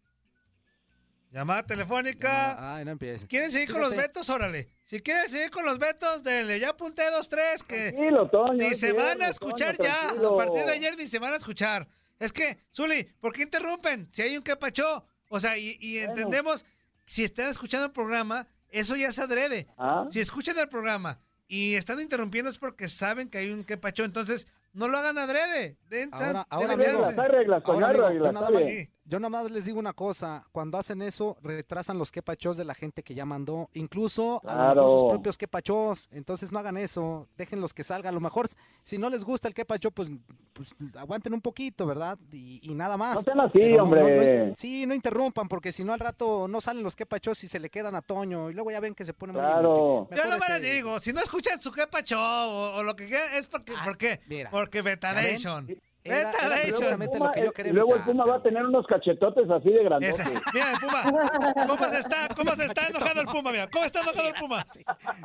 Llamada 1.33 1.63
telefónica. 1.65 2.75
Ay, 2.77 2.85
no 2.85 2.91
empieces. 2.91 3.25
¿Quieren 3.27 3.51
seguir 3.51 3.73
con 3.73 3.81
los 3.81 3.97
vetos? 3.97 4.29
Órale. 4.29 4.69
Si 4.85 5.01
quieren 5.01 5.29
seguir 5.31 5.51
con 5.51 5.65
los 5.65 5.79
vetos, 5.79 6.23
denle. 6.23 6.61
Ya 6.61 6.69
apunté 6.71 7.11
dos, 7.11 7.29
tres 7.31 7.65
que 7.65 7.93
Tranquilo, 7.93 8.29
Toño. 8.29 8.53
ni 8.53 8.75
se 8.75 8.93
van 8.93 9.23
a 9.23 9.29
escuchar 9.29 9.77
Toño, 9.79 9.89
ya. 9.89 9.99
tranquilo. 10.01 10.35
A 10.35 10.37
partir 10.45 10.65
de 10.67 10.73
ayer 10.73 10.97
ni 10.97 11.07
se 11.07 11.19
van 11.19 11.33
a 11.33 11.37
escuchar. 11.37 11.89
Es 12.19 12.33
que, 12.35 12.59
Zuli, 12.75 13.05
¿por 13.19 13.33
qué 13.33 13.43
interrumpen? 13.45 14.09
Si 14.13 14.21
hay 14.21 14.37
un 14.37 14.43
que 14.43 14.57
pachó. 14.57 15.07
O 15.31 15.41
sea, 15.41 15.57
y, 15.57 15.79
y 15.81 15.99
entendemos, 15.99 16.67
si 17.07 17.25
están 17.25 17.49
escuchando 17.49 17.87
el 17.87 17.93
programa, 17.93 18.47
eso 18.69 18.95
ya 18.95 19.11
se 19.11 19.23
adrede. 19.23 19.67
Ah. 19.79 20.05
Si 20.11 20.21
escuchan 20.21 20.59
el 20.59 20.69
programa 20.69 21.19
y 21.49 21.75
están 21.77 21.99
interrumpiendo 22.01 22.51
es 22.51 22.59
porque 22.59 22.89
saben 22.89 23.31
que 23.31 23.39
hay 23.39 23.51
un 23.51 23.65
que 23.65 23.79
pachó. 23.79 24.05
Entonces, 24.05 24.47
no 24.75 24.89
lo 24.89 24.99
hagan 24.99 25.17
adrede. 25.17 25.79
Den, 25.89 26.11
Ahora- 26.13 26.47
ahora, 26.51 26.77
reglas, 26.77 27.19
hay 27.19 27.29
reglas, 27.29 27.63
Ahora, 27.65 27.89
hay 27.89 27.97
reglas. 27.97 28.89
Yo 29.05 29.19
nada 29.19 29.31
más 29.31 29.51
les 29.51 29.65
digo 29.65 29.79
una 29.79 29.93
cosa, 29.93 30.45
cuando 30.53 30.79
hacen 30.79 31.03
eso, 31.03 31.37
retrasan 31.43 31.99
los 31.99 32.11
quepachos 32.13 32.57
de 32.57 32.65
la 32.65 32.75
gente 32.75 33.03
que 33.03 33.15
ya 33.15 33.25
mandó, 33.25 33.69
incluso 33.75 34.41
a 34.47 34.53
lo 34.55 34.59
mejor 34.59 34.73
Claro. 34.75 34.89
sus 35.01 35.11
propios 35.11 35.37
quepachos, 35.39 36.09
entonces 36.13 36.53
no 36.53 36.59
hagan 36.59 36.77
eso, 36.77 37.29
déjenlos 37.37 37.75
que 37.75 37.83
salgan, 37.83 38.11
a 38.11 38.15
lo 38.15 38.21
mejor 38.21 38.49
si 38.85 38.99
no 38.99 39.11
les 39.11 39.25
gusta 39.25 39.49
el 39.49 39.55
quepacho, 39.55 39.91
pues, 39.91 40.09
pues 40.53 40.75
aguanten 40.97 41.35
un 41.35 41.41
poquito, 41.41 41.87
¿verdad? 41.87 42.19
Y, 42.31 42.61
y 42.63 42.75
nada 42.75 42.97
más. 42.97 43.17
No 43.17 43.23
sean 43.23 43.41
así, 43.41 43.59
Pero 43.59 43.79
no- 43.79 43.95
no- 43.95 44.01
hombre. 44.03 44.47
no- 44.49 44.55
sí, 44.57 44.87
no 44.87 44.95
interrumpan, 44.95 45.49
porque 45.49 45.73
si 45.73 45.83
no 45.85 45.93
al 45.93 46.01
rato 46.01 46.47
no 46.49 46.61
salen 46.61 46.83
los 46.83 46.95
quepachos 46.97 47.43
y 47.45 47.49
se 47.49 47.59
le 47.59 47.71
quedan 47.71 47.95
a 47.95 48.03
Toño, 48.03 48.51
y 48.51 48.55
luego 48.55 48.71
ya 48.71 48.81
ven 48.81 48.95
que 48.95 49.05
se 49.05 49.13
pone 49.15 49.33
muy 49.33 49.41
Claro. 49.43 50.09
Yo 50.15 50.25
no 50.29 50.39
me 50.39 50.49
les 50.61 50.63
digo, 50.75 50.99
si 51.01 51.13
no 51.13 51.21
escuchan 51.21 51.61
su 51.61 51.73
que 51.73 51.87
pachó 51.87 52.21
o, 52.21 52.77
o 52.77 52.83
lo 52.83 52.95
que 52.97 53.07
quieran, 53.09 53.35
es 53.35 53.47
porque, 53.47 53.73
¿por 53.85 53.97
qué? 53.99 54.21
mira. 54.27 54.51
Porque 54.51 54.81
Betanation. 54.83 55.67
Era- 56.05 56.33
precisamente 56.33 57.19
lo 57.19 57.31
que 57.31 57.41
yo 57.41 57.45
Puma, 57.47 57.53
quería 57.55 57.71
y 57.71 57.75
luego 57.75 57.95
el 57.95 58.03
Puma 58.03 58.25
va 58.25 58.37
a 58.37 58.43
tener 58.43 58.65
unos 58.67 58.87
cachetotes 58.87 59.49
así 59.49 59.71
de 59.71 59.85
grandotes. 59.85 60.19
Esa- 60.19 60.43
Mira 60.53 60.73
el 60.73 60.79
Puma. 60.81 61.03
¿Cómo 61.69 61.89
se 61.91 61.99
está, 61.99 62.29
cómo 62.35 62.57
se 62.57 62.65
está 62.65 62.87
enojando 62.89 63.21
el 63.21 63.27
Puma? 63.29 63.53
Mira, 63.53 63.69
¿cómo 63.71 63.85
está 63.85 64.01
enojando 64.01 64.29
el 64.29 64.35
Puma? 64.35 64.67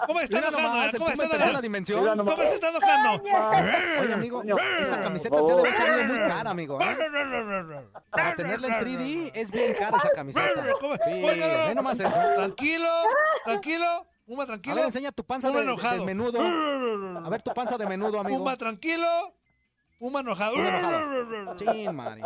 ¿Cómo 0.05 0.19
está 0.19 0.37
enojando? 0.37 0.61
nomás, 0.69 0.91
¿Cómo 0.95 1.09
está 1.09 1.23
enojando? 1.25 1.61
dimensión. 1.61 1.99
Mira 2.01 2.15
nomás. 2.15 2.35
¿Cómo 2.35 2.47
se 2.47 2.55
está 2.55 2.69
enojando? 2.69 3.23
Oye, 4.01 4.13
amigo, 4.13 4.43
esa 4.43 5.01
camiseta 5.01 5.45
te 5.45 5.53
debe 5.55 5.71
salir 5.73 6.07
muy 6.07 6.17
cara, 6.19 6.49
amigo. 6.51 6.79
¿eh? 6.81 6.97
Para 8.11 8.35
tenerla 8.35 8.67
en 8.67 8.73
3D 8.85 9.31
es 9.33 9.51
bien 9.51 9.73
cara 9.73 9.97
esa 9.97 10.09
camiseta. 10.11 10.47
¿Cómo- 10.79 10.95
Sí, 10.95 11.11
ve 11.11 11.73
nomás 11.75 11.99
eso. 11.99 12.09
Tranquilo, 12.35 12.89
tranquilo. 13.45 14.05
Puma, 14.25 14.43
A 14.43 14.45
tranquilo. 14.47 14.75
ver, 14.75 14.85
enseña 14.85 15.11
tu 15.13 15.23
panza 15.23 15.49
de, 15.49 15.55
de- 15.57 15.63
enojado. 15.63 15.99
de 15.99 16.05
menudo. 16.05 16.39
A 17.25 17.29
ver 17.29 17.41
tu 17.41 17.53
panza 17.53 17.77
de 17.77 17.85
menudo, 17.87 18.19
amigo. 18.19 18.39
Puma, 18.39 18.57
tranquilo. 18.57 19.07
Puma 19.97 20.19
enojado. 20.19 20.55
Puma 20.55 20.77
enojado. 20.77 21.55
Chin, 21.57 21.95
Mari. 21.95 22.21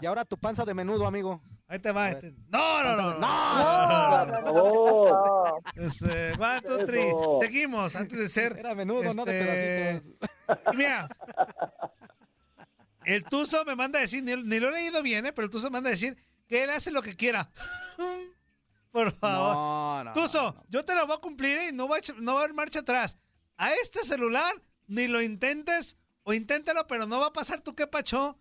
Y 0.00 0.06
ahora 0.06 0.24
tu 0.24 0.38
panza 0.38 0.64
de 0.64 0.74
menudo, 0.74 1.06
amigo. 1.06 1.42
Ahí 1.66 1.78
te 1.78 1.90
va. 1.90 2.10
este. 2.10 2.32
No, 2.48 2.82
no, 2.82 2.96
no. 2.96 3.18
no. 3.18 4.26
No, 4.26 4.52
no. 4.52 5.58
Este, 5.74 6.32
one, 6.32 6.62
two, 6.62 6.84
three. 6.84 7.08
Eso. 7.08 7.38
Seguimos 7.40 7.96
antes 7.96 8.18
de 8.18 8.28
ser. 8.28 8.56
Era 8.58 8.74
menudo, 8.74 9.12
no 9.14 9.24
de 9.24 10.00
este, 10.00 10.10
pedacitos. 10.14 10.76
Mira, 10.76 11.08
el 13.04 13.24
Tuzo 13.24 13.64
me 13.64 13.74
manda 13.74 13.98
a 13.98 14.02
decir, 14.02 14.22
ni, 14.22 14.36
ni 14.36 14.60
lo 14.60 14.68
he 14.68 14.72
leído 14.72 15.02
bien, 15.02 15.26
¿eh? 15.26 15.32
pero 15.32 15.44
el 15.46 15.50
Tuzo 15.50 15.66
me 15.66 15.74
manda 15.74 15.88
a 15.88 15.92
decir 15.92 16.16
que 16.48 16.62
él 16.62 16.70
hace 16.70 16.90
lo 16.90 17.02
que 17.02 17.16
quiera. 17.16 17.50
Por 18.92 19.12
favor. 19.12 19.54
No, 19.54 20.04
no. 20.04 20.12
Tuzo, 20.12 20.52
no. 20.52 20.64
yo 20.68 20.84
te 20.84 20.94
lo 20.94 21.06
voy 21.06 21.16
a 21.16 21.20
cumplir 21.20 21.58
¿eh? 21.58 21.68
y 21.68 21.72
no 21.72 21.88
va, 21.88 21.98
no 22.18 22.34
va 22.34 22.40
a 22.40 22.44
haber 22.44 22.54
marcha 22.54 22.80
atrás. 22.80 23.18
A 23.56 23.72
este 23.74 24.04
celular 24.04 24.62
ni 24.86 25.08
lo 25.08 25.20
intentes 25.20 25.96
o 26.28 26.34
inténtalo, 26.34 26.84
pero 26.88 27.06
no 27.06 27.20
va 27.20 27.26
a 27.28 27.32
pasar 27.32 27.60
tu 27.60 27.76
que 27.76 27.86
pacho 27.86 28.36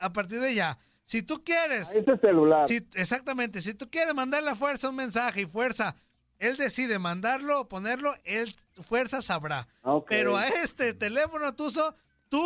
a 0.00 0.12
partir 0.12 0.40
de 0.40 0.56
ya. 0.56 0.76
Si 1.04 1.22
tú 1.22 1.44
quieres, 1.44 1.90
Ese 1.92 2.16
celular. 2.18 2.66
si, 2.66 2.84
exactamente, 2.94 3.60
si 3.60 3.74
tú 3.74 3.88
quieres 3.88 4.12
mandarle 4.12 4.50
a 4.50 4.56
fuerza 4.56 4.88
un 4.88 4.96
mensaje 4.96 5.42
y 5.42 5.46
fuerza, 5.46 5.94
él 6.40 6.56
decide 6.56 6.98
mandarlo 6.98 7.60
o 7.60 7.68
ponerlo, 7.68 8.12
él 8.24 8.56
fuerza 8.82 9.22
sabrá. 9.22 9.68
Ok. 9.82 10.06
Pero 10.08 10.36
a 10.36 10.48
este 10.48 10.94
teléfono, 10.94 11.54
Tuzo, 11.54 11.94
tú. 12.28 12.44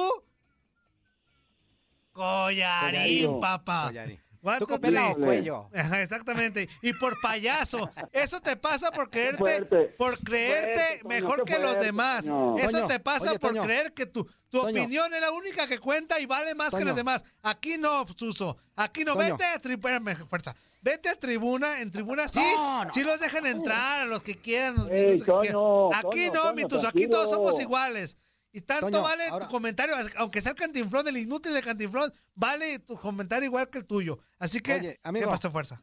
Collarín, 2.13 3.25
Collarín. 3.27 3.41
papá. 3.41 3.85
Collarín. 3.87 4.21
One, 4.47 4.59
¿Tú 4.61 4.67
two, 4.67 4.75
copela 4.77 5.09
o 5.09 5.17
cuello? 5.17 5.69
Exactamente. 5.73 6.69
Y 6.83 6.93
por 6.93 7.21
payaso. 7.21 7.91
Eso 8.13 8.41
te 8.41 8.57
pasa 8.57 8.93
por 8.93 9.11
creerte, 9.11 9.39
fuerte. 9.39 9.95
por 9.99 10.19
creerte 10.19 11.01
Fuerte, 11.01 11.09
mejor 11.09 11.45
que 11.45 11.59
los 11.59 11.81
demás. 11.81 12.25
Eso 12.25 12.71
Toño, 12.71 12.87
te 12.87 13.01
pasa 13.01 13.31
oye, 13.31 13.39
por 13.41 13.51
Toño. 13.51 13.63
creer 13.65 13.93
que 13.93 14.07
tu, 14.07 14.25
tu 14.25 14.61
Toño. 14.61 14.71
opinión 14.71 15.13
es 15.13 15.21
la 15.21 15.33
única 15.33 15.67
que 15.67 15.79
cuenta 15.81 16.21
y 16.21 16.27
vale 16.27 16.55
más 16.55 16.73
que 16.75 16.85
los 16.85 16.95
demás. 16.95 17.25
Aquí 17.43 17.77
no, 17.77 18.07
Suso. 18.17 18.57
Aquí 18.77 19.05
no. 19.05 19.15
Toño. 19.15 19.33
Vete 19.33 19.45
a 19.45 19.59
tribuna. 19.61 20.01
Fuerza. 20.29 20.55
Vete 20.81 21.09
a 21.09 21.17
tribuna. 21.17 21.81
En 21.81 21.91
tribuna 21.91 22.29
sí. 22.29 22.39
No, 22.39 22.85
no, 22.85 22.93
sí 22.93 23.03
los 23.03 23.19
dejan 23.19 23.47
entrar 23.47 24.03
a 24.03 24.05
los 24.05 24.23
que 24.23 24.37
quieran. 24.37 24.77
Los 24.77 24.91
Ey, 24.91 25.05
minutos 25.05 25.25
que 25.25 25.41
quieran. 25.41 25.61
Aquí 25.93 26.27
Toño, 26.29 26.33
no, 26.33 26.55
Toño, 26.55 26.55
mi. 26.55 26.87
Aquí 26.87 27.09
todos 27.09 27.31
somos 27.31 27.59
iguales. 27.59 28.17
Y 28.57 28.63
tanto 28.63 28.87
Toño, 28.87 29.03
vale 29.03 29.29
ahora- 29.29 29.45
tu 29.45 29.53
comentario, 29.53 29.95
aunque 30.17 30.41
sea 30.41 30.53
el 30.53 30.57
cantinflón, 30.57 31.07
el 31.09 31.19
inútil 31.19 31.53
de 31.53 31.61
cantinflón, 31.63 32.11
vale 32.35 32.79
tu 32.79 32.97
comentario 32.97 33.45
igual 33.45 33.69
que 33.69 33.77
el 33.77 33.85
tuyo. 33.85 34.19
Así 34.39 34.61
que, 34.61 34.77
Oye, 34.77 35.01
amigo. 35.03 35.27
¿qué 35.27 35.31
pasó, 35.31 35.51
fuerza? 35.51 35.83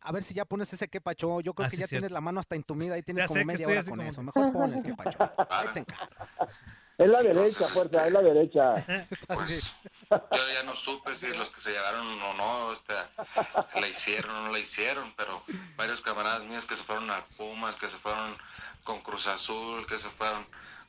A 0.00 0.10
ver 0.10 0.24
si 0.24 0.32
ya 0.32 0.46
pones 0.46 0.72
ese 0.72 0.88
quepacho. 0.88 1.40
Yo 1.42 1.52
creo 1.52 1.66
Ah, 1.66 1.70
que 1.70 1.76
ya 1.76 1.86
cierto. 1.86 1.90
tienes 2.00 2.10
la 2.12 2.22
mano 2.22 2.40
hasta 2.40 2.54
entumida 2.56 2.96
y 2.96 3.02
tienes 3.02 3.24
Ya 3.24 3.28
como 3.28 3.40
que 3.40 3.44
media 3.44 3.66
hora 3.68 3.82
con 3.82 3.90
como 3.98 4.02
eso. 4.08 4.20
que- 4.20 4.24
Mejor 4.24 4.52
pon 4.54 4.72
el 4.72 4.82
quepacho. 4.82 5.18
Ahí 5.50 5.68
te. 5.74 5.84
Es 6.96 7.10
la 7.10 7.22
derecha, 7.22 7.66
fuerza, 7.68 8.06
es 8.06 8.12
la 8.14 8.22
derecha. 8.22 8.74
Pues 9.28 9.74
yo 10.10 10.48
ya 10.54 10.62
no 10.64 10.74
supe 10.74 11.14
si 11.14 11.26
los 11.26 11.50
que 11.50 11.60
se 11.60 11.72
llegaron 11.72 12.06
o 12.22 12.34
no, 12.34 12.72
este, 12.72 12.94
la 13.78 13.86
hicieron 13.86 14.30
o 14.34 14.46
no 14.46 14.52
la 14.52 14.58
hicieron, 14.60 15.12
pero 15.14 15.42
varios 15.76 16.00
camaradas 16.00 16.42
míos 16.44 16.64
que 16.64 16.74
se 16.74 16.82
fueron 16.84 17.10
al 17.10 17.24
Pumas, 17.36 17.76
que 17.76 17.86
se 17.88 17.98
fueron 17.98 18.34
con 18.84 19.02
Cruz 19.02 19.26
Azul, 19.26 19.86
que 19.86 19.98
se 19.98 20.08
fueron 20.08 20.46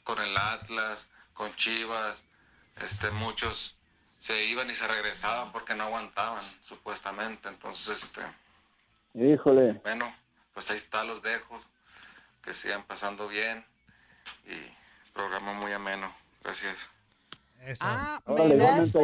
con 0.10 0.20
el 0.26 0.36
Atlas, 0.36 1.08
con 1.36 1.54
Chivas, 1.56 2.24
este, 2.82 3.12
muchos 3.12 3.78
se 4.18 4.44
iban 4.46 4.68
y 4.68 4.74
se 4.74 4.88
regresaban 4.88 5.52
porque 5.52 5.76
no 5.76 5.84
aguantaban, 5.84 6.44
supuestamente. 6.64 7.48
Entonces, 7.48 8.04
este, 8.04 8.22
Híjole. 9.14 9.74
bueno, 9.84 10.12
pues 10.56 10.72
ahí 10.72 10.78
está, 10.78 11.04
los 11.04 11.22
dejo, 11.22 11.62
que 12.42 12.54
sigan 12.54 12.82
pasando 12.86 13.28
bien 13.28 13.64
y 14.48 15.14
programa 15.14 15.54
muy 15.54 15.74
ameno. 15.74 16.12
Gracias. 16.44 16.90
Eso. 17.62 17.84
Ah, 17.86 18.20
Órale, 18.26 18.56
gracias. 18.56 18.96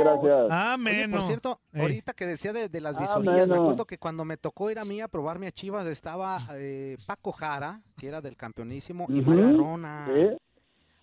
Ah, 0.49 0.75
Oye, 0.83 1.09
por 1.09 1.21
cierto, 1.23 1.59
Ey. 1.71 1.81
ahorita 1.81 2.13
que 2.13 2.25
decía 2.25 2.51
de, 2.51 2.67
de 2.67 2.81
las 2.81 2.95
Ah, 2.95 3.01
visorías, 3.01 3.47
me 3.47 3.57
acuerdo 3.57 3.85
que 3.85 3.99
cuando 3.99 4.25
me 4.25 4.37
tocó 4.37 4.71
ir 4.71 4.79
a 4.79 4.85
mí 4.85 5.01
a 5.01 5.07
probarme 5.07 5.45
a 5.47 5.51
Chivas 5.51 5.85
estaba 5.85 6.41
eh, 6.53 6.97
Paco 7.05 7.31
Jara, 7.31 7.81
que 7.95 8.07
era 8.07 8.21
del 8.21 8.35
campeonísimo, 8.37 9.05
y 9.09 9.21
Arona. 9.21 10.07
¿Sí? 10.07 10.37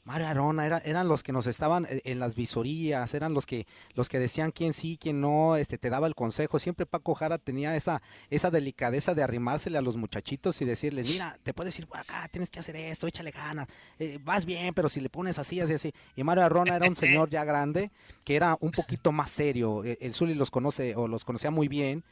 Mario 0.05 0.27
Arona 0.27 0.67
era- 0.67 0.79
eran 0.85 1.07
los 1.07 1.23
que 1.23 1.33
nos 1.33 1.47
estaban 1.47 1.87
eh, 1.89 2.03
en 2.05 2.19
las 2.19 2.35
visorías, 2.35 3.15
eran 3.15 3.35
los 3.35 3.47
que 3.47 3.67
los 3.95 4.09
que 4.09 4.19
decían 4.19 4.51
quién 4.51 4.73
sí, 4.73 4.99
quién 5.01 5.21
no, 5.21 5.55
este 5.57 5.79
te 5.79 5.91
daba 5.91 6.09
el 6.09 6.17
consejo. 6.17 6.59
Siempre 6.59 6.87
Paco 6.87 7.15
Jara 7.15 7.39
tenía 7.39 7.77
esa 7.77 8.03
esa 8.29 8.51
delicadeza 8.51 9.15
de 9.15 9.23
arrimársele 9.23 9.79
a 9.79 9.81
los 9.81 9.97
muchachitos 9.97 10.61
y 10.61 10.65
decirles, 10.65 11.09
mira, 11.09 11.39
te 11.45 11.55
puedes 11.55 11.79
ir 11.79 11.87
por 11.87 11.99
acá, 11.99 12.29
tienes 12.33 12.51
que 12.51 12.59
hacer 12.59 12.75
esto, 12.75 13.07
échale 13.07 13.31
ganas, 13.31 13.69
eh, 14.01 14.19
vas 14.25 14.45
bien, 14.45 14.75
pero 14.75 14.89
si 14.89 15.01
le 15.01 15.09
pones 15.09 15.39
así, 15.39 15.61
así, 15.61 15.75
así. 15.75 15.93
Y 16.17 16.25
Mario 16.25 16.45
Arona 16.45 16.75
era 16.77 16.89
un 16.89 16.97
señor 16.97 17.31
ya 17.31 17.45
grande 17.45 17.93
que 18.25 18.35
era 18.35 18.57
un 18.61 18.73
poquito 18.73 19.13
más 19.13 19.31
serio. 19.31 19.85
Eh, 19.85 19.99
El 20.01 20.15
Zuli 20.15 20.35
los 20.35 20.51
conoce 20.51 20.97
o 20.97 21.07
los 21.07 21.25
conocía 21.25 21.53
muy 21.53 21.69
bien. 21.69 22.03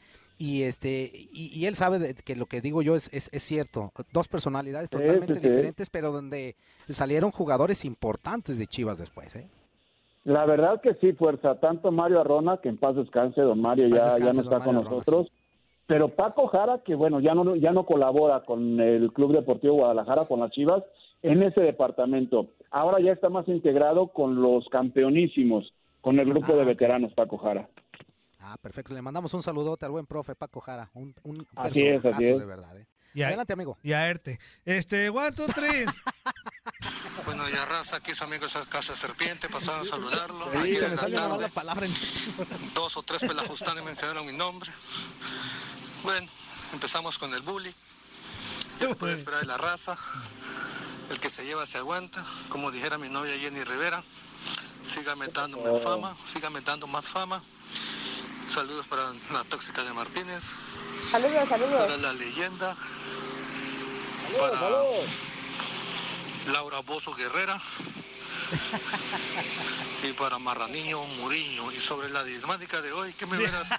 Y 0.41 0.63
este 0.63 1.11
y, 1.13 1.51
y 1.53 1.67
él 1.67 1.75
sabe 1.75 1.99
de- 1.99 2.15
que 2.15 2.35
lo 2.35 2.47
que 2.47 2.61
digo 2.61 2.81
yo 2.81 2.95
es, 2.95 3.13
es, 3.13 3.29
es 3.31 3.43
cierto. 3.43 3.91
Dos 4.11 4.27
personalidades 4.27 4.89
Sí, 4.89 4.95
totalmente 4.97 5.35
sí, 5.35 5.39
sí. 5.41 5.47
diferentes, 5.49 5.89
pero 5.91 6.11
donde 6.11 6.55
salieron 6.89 7.29
jugadores 7.29 7.85
importantes 7.85 8.57
de 8.57 8.65
Chivas 8.65 8.97
después, 8.97 9.35
¿eh? 9.35 9.47
La 10.23 10.45
verdad 10.45 10.81
que 10.81 10.95
sí, 10.95 11.13
fuerza. 11.13 11.59
Tanto 11.59 11.91
Mario 11.91 12.21
Arrona, 12.21 12.57
que 12.57 12.69
en 12.69 12.77
paz 12.77 12.95
descanse, 12.95 13.39
don 13.41 13.61
Mario 13.61 13.87
ya, 13.87 13.95
descanse, 14.15 14.19
ya 14.25 14.33
no 14.33 14.41
está 14.41 14.59
con 14.63 14.75
Arrona, 14.77 14.89
nosotros. 14.89 15.31
Pero 15.85 16.09
Paco 16.09 16.47
Jara, 16.47 16.79
que 16.83 16.95
bueno, 16.95 17.19
ya 17.19 17.35
no, 17.35 17.55
ya 17.55 17.71
no 17.71 17.85
colabora 17.85 18.39
con 18.43 18.79
el 18.79 19.13
Club 19.13 19.33
Deportivo 19.33 19.75
Guadalajara, 19.75 20.25
con 20.25 20.39
las 20.39 20.49
Chivas, 20.51 20.83
en 21.21 21.43
ese 21.43 21.61
departamento. 21.61 22.47
Ahora 22.71 22.99
ya 22.99 23.11
está 23.11 23.29
más 23.29 23.47
integrado 23.47 24.07
con 24.07 24.41
los 24.41 24.67
campeonísimos, 24.69 25.71
con 26.01 26.17
el 26.19 26.25
grupo 26.27 26.53
Ah, 26.53 26.55
de 26.55 26.61
ok. 26.61 26.67
veteranos, 26.67 27.13
Paco 27.13 27.37
Jara. 27.37 27.67
Ah, 28.41 28.57
perfecto. 28.61 28.93
Le 28.93 29.01
mandamos 29.01 29.33
un 29.33 29.43
saludote 29.43 29.85
al 29.85 29.91
buen 29.91 30.05
profe 30.07 30.35
Paco 30.35 30.59
Jara. 30.61 30.89
Un, 30.93 31.15
un 31.23 31.47
Así 31.55 31.81
es, 31.85 32.03
así 32.03 32.25
es. 32.25 32.39
de 32.39 32.45
verdad, 32.45 32.75
¿eh? 32.77 32.87
Y 33.13 33.23
a, 33.23 33.27
Adelante, 33.27 33.53
amigo. 33.53 33.77
y 33.83 33.91
a 33.93 34.07
Erte. 34.09 34.39
Este, 34.65 35.09
one, 35.09 35.31
two, 35.33 35.47
three. 35.47 35.85
Bueno, 37.25 37.47
ya 37.49 37.65
raza, 37.65 37.97
aquí 37.97 38.13
su 38.13 38.23
amigo 38.23 38.45
esa 38.45 38.65
Casa 38.67 38.95
Serpiente, 38.95 39.47
pasaron 39.49 39.85
a 39.85 39.89
saludarlo. 39.89 40.45
Sí, 40.51 40.57
Ayer 40.57 40.79
Se 40.79 40.85
en 40.85 40.91
me 40.95 41.09
la 41.39 41.47
palabra. 41.49 41.85
en- 41.85 41.93
dos 42.73 42.97
o 42.97 43.03
tres 43.03 43.21
pelajustanes 43.21 43.83
mencionaron 43.83 44.25
mi 44.25 44.33
nombre. 44.33 44.69
Bueno, 46.03 46.27
empezamos 46.73 47.19
con 47.19 47.33
el 47.33 47.41
bully. 47.41 47.73
Ya 48.79 48.87
se 48.89 48.95
puede 48.95 49.13
esperar 49.13 49.41
de 49.41 49.47
la 49.47 49.57
raza. 49.57 49.95
El 51.11 51.19
que 51.19 51.29
se 51.29 51.45
lleva 51.45 51.65
se 51.67 51.77
aguanta. 51.77 52.23
Como 52.49 52.71
dijera 52.71 52.97
mi 52.97 53.09
novia 53.09 53.37
Jenny 53.37 53.63
Rivera, 53.63 54.01
sígame 54.83 55.27
dándome 55.27 55.77
fama, 55.79 56.15
sígame 56.25 56.61
dando 56.61 56.87
más 56.87 57.05
fama. 57.05 57.41
Saludos 58.53 58.87
para 58.87 59.03
la 59.31 59.43
tóxica 59.45 59.83
de 59.83 59.93
Martínez, 59.93 60.43
Saludos, 61.11 61.47
para 61.49 61.61
saludos. 61.63 62.01
la 62.01 62.13
leyenda, 62.13 62.75
Saludos, 62.75 64.49
Para- 64.49 64.59
saludos. 64.59 65.09
Laura 66.47 66.79
Bozo 66.79 67.13
Guerrera 67.13 67.57
y 70.03 70.13
para 70.13 70.39
Marraniño 70.39 71.01
Muriño. 71.21 71.71
Y 71.71 71.79
sobre 71.79 72.09
la 72.09 72.23
dinámica 72.23 72.81
de 72.81 72.91
hoy, 72.91 73.13
¿qué 73.13 73.25
me 73.27 73.37
hubieras 73.39 73.69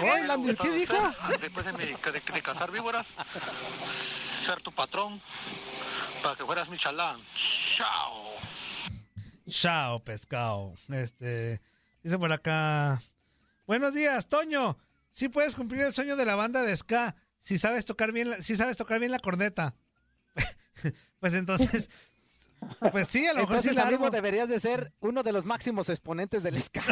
Oye, 0.00 0.24
Landy, 0.26 0.54
¿qué 0.56 0.68
gustado 0.68 0.72
dijo? 0.74 1.12
ser, 1.28 1.40
después 1.40 1.66
de, 1.66 1.72
mi- 1.74 1.84
de- 1.86 2.32
de 2.32 2.42
cazar 2.42 2.70
víboras? 2.70 3.14
Ser 3.86 4.60
tu 4.60 4.72
patrón 4.72 5.18
para 6.22 6.34
que 6.36 6.44
fueras 6.44 6.68
mi 6.68 6.76
chalán. 6.76 7.18
Chao. 7.76 8.22
Chao, 9.48 10.00
pescado. 10.04 10.74
Este, 10.90 11.60
dice 12.02 12.18
por 12.18 12.32
acá. 12.32 13.00
Buenos 13.66 13.94
días, 13.94 14.26
Toño. 14.26 14.76
Sí 15.10 15.28
puedes 15.28 15.54
cumplir 15.54 15.82
el 15.82 15.92
sueño 15.92 16.16
de 16.16 16.24
la 16.24 16.34
banda 16.34 16.62
de 16.62 16.76
ska 16.76 17.14
si 17.42 17.58
sabes 17.58 17.84
tocar 17.84 18.12
bien, 18.12 18.30
la, 18.30 18.36
si 18.36 18.56
sabes 18.56 18.76
tocar 18.76 19.00
bien 19.00 19.10
la 19.10 19.18
corneta. 19.18 19.74
pues 21.20 21.34
entonces, 21.34 21.90
pues 22.92 23.08
sí, 23.08 23.26
a 23.26 23.34
lo 23.34 23.40
mejor 23.40 23.58
sí 23.58 23.74
la 23.74 23.82
amigo, 23.82 24.10
deberías 24.10 24.48
de 24.48 24.60
ser 24.60 24.92
uno 25.00 25.22
de 25.22 25.32
los 25.32 25.44
máximos 25.44 25.88
exponentes 25.88 26.44
del 26.44 26.60
ska. 26.62 26.82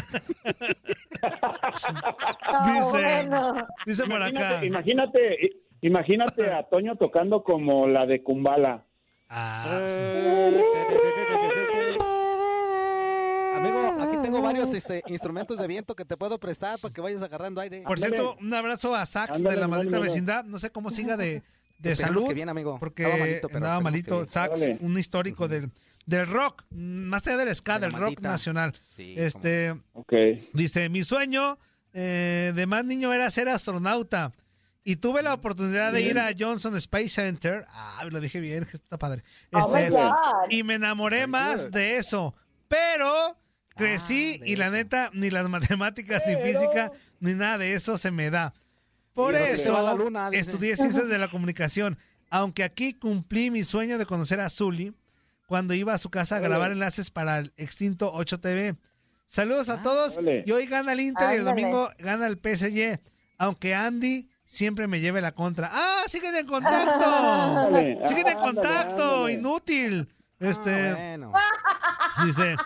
No, 2.53 2.75
Dice, 2.75 3.03
bueno. 3.03 3.69
dice 3.87 4.07
por 4.07 4.23
acá. 4.23 4.65
Imagínate, 4.65 4.67
imagínate, 4.67 5.51
imagínate 5.81 6.53
a 6.53 6.65
Toño 6.65 6.97
tocando 6.97 7.45
como 7.45 7.87
la 7.87 8.07
de 8.07 8.23
Kumbala. 8.23 8.85
Ah, 9.29 9.79
tengo 14.41 14.53
varios 14.53 14.75
este, 14.75 15.03
instrumentos 15.07 15.59
de 15.59 15.67
viento 15.67 15.95
que 15.95 16.05
te 16.05 16.17
puedo 16.17 16.39
prestar 16.39 16.79
para 16.79 16.93
que 16.93 17.01
vayas 17.01 17.23
agarrando 17.23 17.61
aire. 17.61 17.83
por 17.83 17.99
cierto, 17.99 18.37
un 18.41 18.53
abrazo 18.55 18.95
a 18.95 19.05
Sax 19.07 19.43
de 19.43 19.57
la 19.57 19.69
maldita 19.69 19.99
vecindad. 19.99 20.45
No 20.45 20.59
sé 20.59 20.71
cómo 20.71 20.91
siga 20.91 21.17
de, 21.17 21.43
de 21.79 21.97
salud. 21.97 22.29
que 22.29 22.35
bien, 22.35 22.49
amigo. 22.49 22.79
Porque 22.79 23.03
Estaba 23.05 23.19
malito, 23.21 23.47
pero 23.49 23.57
andaba 23.59 23.81
malito. 23.81 24.27
Sax, 24.27 24.73
un 24.81 24.99
histórico 24.99 25.49
del, 25.49 25.71
del 26.07 26.27
rock, 26.27 26.65
más 26.71 27.27
allá 27.27 27.37
del 27.39 27.55
ska, 27.55 27.75
De 27.79 27.87
del 27.87 27.93
rock 27.93 28.01
maldita. 28.03 28.29
nacional. 28.29 28.75
Sí, 28.97 29.15
este, 29.17 29.75
Ok. 29.93 30.13
dice, 30.53 30.89
mi 30.89 31.05
sueño 31.05 31.59
eh, 31.93 32.53
de 32.55 32.67
más 32.67 32.85
niño 32.85 33.13
era 33.13 33.31
ser 33.31 33.49
astronauta. 33.49 34.33
Y 34.83 34.97
tuve 34.97 35.23
la 35.23 35.35
oportunidad 35.35 35.93
de 35.93 36.01
ir 36.01 36.19
a 36.19 36.31
Johnson 36.37 36.75
Space 36.77 37.11
Center. 37.11 37.67
Ah, 37.69 38.03
lo 38.11 38.19
dije 38.19 38.41
bien, 38.41 38.65
que 38.65 38.77
está 38.79 38.99
padre. 38.99 39.23
Oh 39.53 39.69
my 39.69 39.81
Este, 39.83 39.91
God. 39.91 40.13
y 40.49 40.63
me 40.63 40.75
enamoré 40.77 41.27
más 41.27 41.71
de 41.71 41.99
eso. 41.99 42.35
Pero 42.67 43.37
crecí 43.81 44.39
Ah, 44.41 44.45
y 44.47 44.57
la 44.57 44.71
neta, 44.71 45.11
ni 45.13 45.31
las 45.31 45.49
matemáticas, 45.49 46.23
ni 46.27 46.37
física, 46.37 46.93
ni 47.21 47.35
nada 47.35 47.59
de 47.59 47.75
eso 47.75 47.97
se 47.99 48.11
me 48.11 48.31
da. 48.31 48.55
Por 49.15 49.35
eso 49.35 49.97
luna, 49.97 50.31
estudié 50.33 50.77
ciencias 50.77 51.09
de 51.09 51.19
la 51.19 51.29
comunicación. 51.29 51.99
Aunque 52.31 52.63
aquí 52.65 52.95
cumplí 52.95 53.51
mi 53.51 53.65
sueño 53.65 53.99
de 53.99 54.07
conocer 54.07 54.41
a 54.41 54.49
Zully 54.49 54.95
cuando 55.47 55.75
iba 55.75 55.93
a 55.93 55.99
su 55.99 56.11
casa 56.11 56.37
a 56.37 56.41
grabar 56.41 56.71
enlaces 56.71 57.11
para 57.11 57.39
el 57.41 57.53
extinto 57.57 58.13
8TV. 58.15 58.77
Saludos 59.27 59.69
a 59.69 59.75
Ah, 59.75 59.83
todos. 59.83 60.19
Y 60.47 60.51
hoy 60.53 60.67
gana 60.67 60.93
el 60.93 61.01
Inter 61.01 61.33
y 61.33 61.37
el 61.39 61.45
domingo 61.45 61.91
gana 61.99 62.27
el 62.29 62.37
PSG. 62.39 63.01
Aunque 63.39 63.75
Andy 63.75 64.29
siempre 64.45 64.87
me 64.87 65.01
lleve 65.01 65.21
la 65.21 65.33
contra. 65.33 65.71
¡Ah, 65.73 66.03
siguen 66.07 66.37
en 66.37 66.47
contacto! 66.47 67.69
Siguen 68.07 68.27
en 68.29 68.29
ándale, 68.29 68.35
contacto, 68.37 69.15
ándale. 69.17 69.33
inútil. 69.33 70.09
Este, 70.39 70.89
Ah, 70.91 70.95
bueno. 70.95 71.33
dice, 72.25 72.57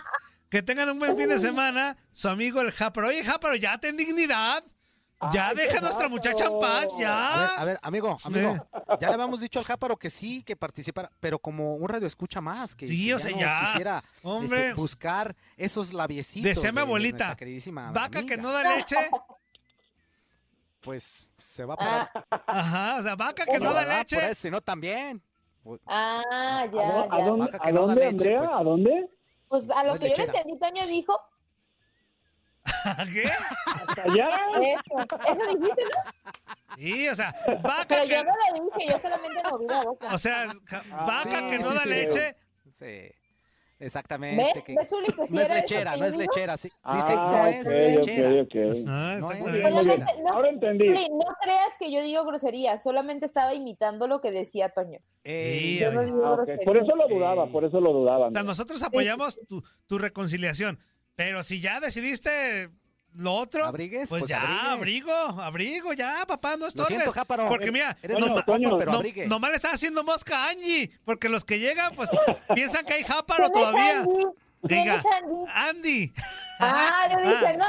que 0.55 0.63
tengan 0.63 0.89
un 0.89 0.99
buen 0.99 1.17
fin 1.17 1.27
de 1.27 1.37
semana, 1.37 1.97
su 2.13 2.29
amigo 2.29 2.61
el 2.61 2.71
Jáparo. 2.71 3.09
Oye, 3.09 3.25
Jáparo, 3.25 3.55
ya 3.55 3.77
ten 3.77 3.97
dignidad. 3.97 4.63
Ya 5.33 5.49
Ay, 5.49 5.55
deja 5.57 5.79
a 5.79 5.81
nuestra 5.81 6.07
muchacha 6.07 6.45
en 6.45 6.59
paz, 6.59 6.85
A 6.85 6.91
ver, 6.91 6.99
ya. 6.99 7.45
a 7.55 7.65
ver, 7.65 7.79
amigo, 7.81 8.17
amigo, 8.23 8.67
ya 9.01 9.07
le 9.09 9.13
habíamos 9.15 9.41
dicho 9.41 9.59
al 9.59 9.65
Jáparo 9.65 9.97
que 9.97 10.09
sí, 10.09 10.43
que 10.43 10.55
participara, 10.55 11.11
pero 11.19 11.39
como 11.39 11.75
un 11.75 11.89
radio 11.89 12.07
escucha 12.07 12.39
más, 12.39 12.73
que, 12.73 12.85
Sí, 12.87 13.07
que 13.07 13.15
o 13.15 13.19
sea, 13.19 13.31
no 13.31 13.37
ya. 13.39 13.65
quisiera 13.65 14.03
Hombre. 14.23 14.61
este, 14.69 14.73
buscar 14.75 15.35
esos 15.57 15.91
labiecitos. 15.91 16.43
Decía 16.47 16.71
mi 16.71 16.79
abuelita, 16.79 17.35
queridísima 17.35 17.91
Vaca 17.91 18.23
que 18.25 18.37
no 18.37 18.51
da 18.53 18.75
leche. 18.77 18.95
Pues 20.81 21.27
se 21.37 21.65
va 21.65 21.73
a 21.73 21.77
parar. 21.77 22.25
Ajá, 22.47 22.97
o 22.99 23.03
sea, 23.03 23.15
vaca 23.15 23.45
que 23.45 23.59
no 23.59 23.73
da 23.73 23.83
por 23.85 23.93
leche. 23.97 24.29
eso, 24.31 24.47
y 24.47 24.51
no 24.51 24.61
también. 24.61 25.21
Ah, 25.87 26.21
¿A, 26.61 26.65
ya, 26.67 27.01
a 27.09 27.17
ya. 27.19 27.25
dónde, 27.25 27.45
Vaca 27.45 27.59
que 27.59 27.69
a 27.69 27.71
no 27.71 27.79
da 27.81 27.85
dónde, 27.87 28.01
leche, 28.01 28.09
Andrea? 28.11 28.39
pues. 28.39 28.51
¿A 28.51 28.63
dónde? 28.63 29.09
Pues 29.55 29.69
a 29.71 29.83
No 29.83 29.89
lo 29.89 29.93
es 29.95 29.99
que 30.01 30.09
yo 30.09 30.15
le 30.17 30.23
entendí, 30.23 30.59
Toño 30.59 30.85
dijo 30.87 31.17
¿Qué? 33.13 33.31
¿Hasta 33.67 34.03
allá? 34.03 34.29
eso. 34.59 34.97
Eso 34.99 35.57
dijiste, 35.57 35.83
¿no? 35.83 36.75
Sí, 36.75 37.07
o 37.09 37.15
sea, 37.15 37.33
vaca 37.61 37.85
Pero 37.87 38.01
que... 38.03 38.09
yo 38.09 38.23
no 38.23 38.31
lo 38.31 38.65
dije, 38.75 38.91
yo 38.91 38.99
solamente 38.99 39.41
moví 39.49 39.65
la 39.67 39.81
boca. 39.83 40.07
O 40.13 40.17
sea, 40.17 40.47
ca- 40.65 40.83
vaca 40.89 41.39
sí, 41.39 41.49
que 41.51 41.59
no 41.59 41.69
sí, 41.69 41.75
da 41.75 41.81
sí. 41.83 41.89
leche. 41.89 42.35
Sí. 42.71 43.11
Exactamente. 43.77 44.41
¿Ves? 44.55 44.63
que- 44.63 44.73
¿Ves, 44.75 44.87
Uli, 44.91 45.05
que 45.07 45.27
sí 45.27 45.33
no 45.33 45.41
es 45.41 45.49
lechera, 45.49 45.97
no 45.97 46.05
es 46.05 46.15
lechera. 46.15 46.55
Sí. 46.57 46.69
Ah, 46.81 46.95
Dice, 46.95 47.15
no 47.15 47.47
es 47.47 47.67
lechera. 47.95 48.29
Ah, 48.87 49.17
No 49.19 49.31
es 49.31 49.39
no- 50.23 50.33
Ahora 50.33 50.49
entendí. 50.49 50.87
Uli, 50.89 51.09
no 51.09 51.25
creas 51.41 51.73
que 51.77 51.91
yo 51.91 52.01
digo 52.01 52.23
grosería, 52.25 52.79
solamente 52.79 53.25
estaba 53.25 53.53
imitando 53.53 54.07
lo 54.07 54.21
que 54.21 54.31
decía 54.31 54.69
Toño. 54.69 54.99
Eh, 55.25 55.59
Sí, 55.59 55.79
Yo 55.79 55.91
no 55.91 55.99
oye. 55.99 56.05
digo 56.11 56.25
Ah. 56.25 56.45
Por 56.65 56.77
eso 56.77 56.95
lo 56.95 57.07
dudaba, 57.09 57.47
por 57.47 57.65
eso 57.65 57.81
lo 57.81 57.91
dudaba. 57.91 58.27
O 58.27 58.31
sea, 58.31 58.43
nosotros 58.43 58.81
apoyamos 58.81 59.39
tu, 59.47 59.61
tu 59.87 59.97
reconciliación. 59.97 60.79
Pero 61.15 61.43
si 61.43 61.59
ya 61.61 61.79
decidiste 61.79 62.69
lo 63.17 63.33
otro, 63.33 63.65
Abrigues, 63.65 64.09
pues, 64.09 64.21
pues 64.21 64.29
ya, 64.29 64.71
abrigues. 64.71 65.09
abrigo, 65.09 65.41
abrigo, 65.41 65.93
ya, 65.93 66.25
papá, 66.27 66.51
no 66.51 66.57
Lo 66.59 66.67
estorbes. 66.67 66.87
siento, 66.89 67.11
Jáparo. 67.11 67.47
Porque 67.49 67.71
mira, 67.71 67.95
eres 68.01 68.17
compa, 68.17 68.43
pero 68.77 68.91
no, 68.91 69.01
nomás 69.27 69.51
le 69.51 69.55
está 69.55 69.71
haciendo 69.71 70.03
mosca 70.03 70.45
a 70.45 70.49
Angie, 70.49 70.91
porque 71.05 71.29
los 71.29 71.45
que 71.45 71.59
llegan, 71.59 71.95
pues 71.95 72.09
piensan 72.55 72.85
que 72.85 72.93
hay 72.93 73.03
jáparo 73.03 73.49
¿Quién 73.51 73.65
es 73.65 73.71
todavía. 73.71 74.05
Andy? 74.65 74.73
¿Quién 74.73 74.83
Diga, 74.83 74.95
es 74.95 75.05
Andy? 75.05 75.45
Andy. 75.53 76.13
Ah, 76.59 77.07
yo 77.11 77.17
dije, 77.29 77.57
no, 77.57 77.67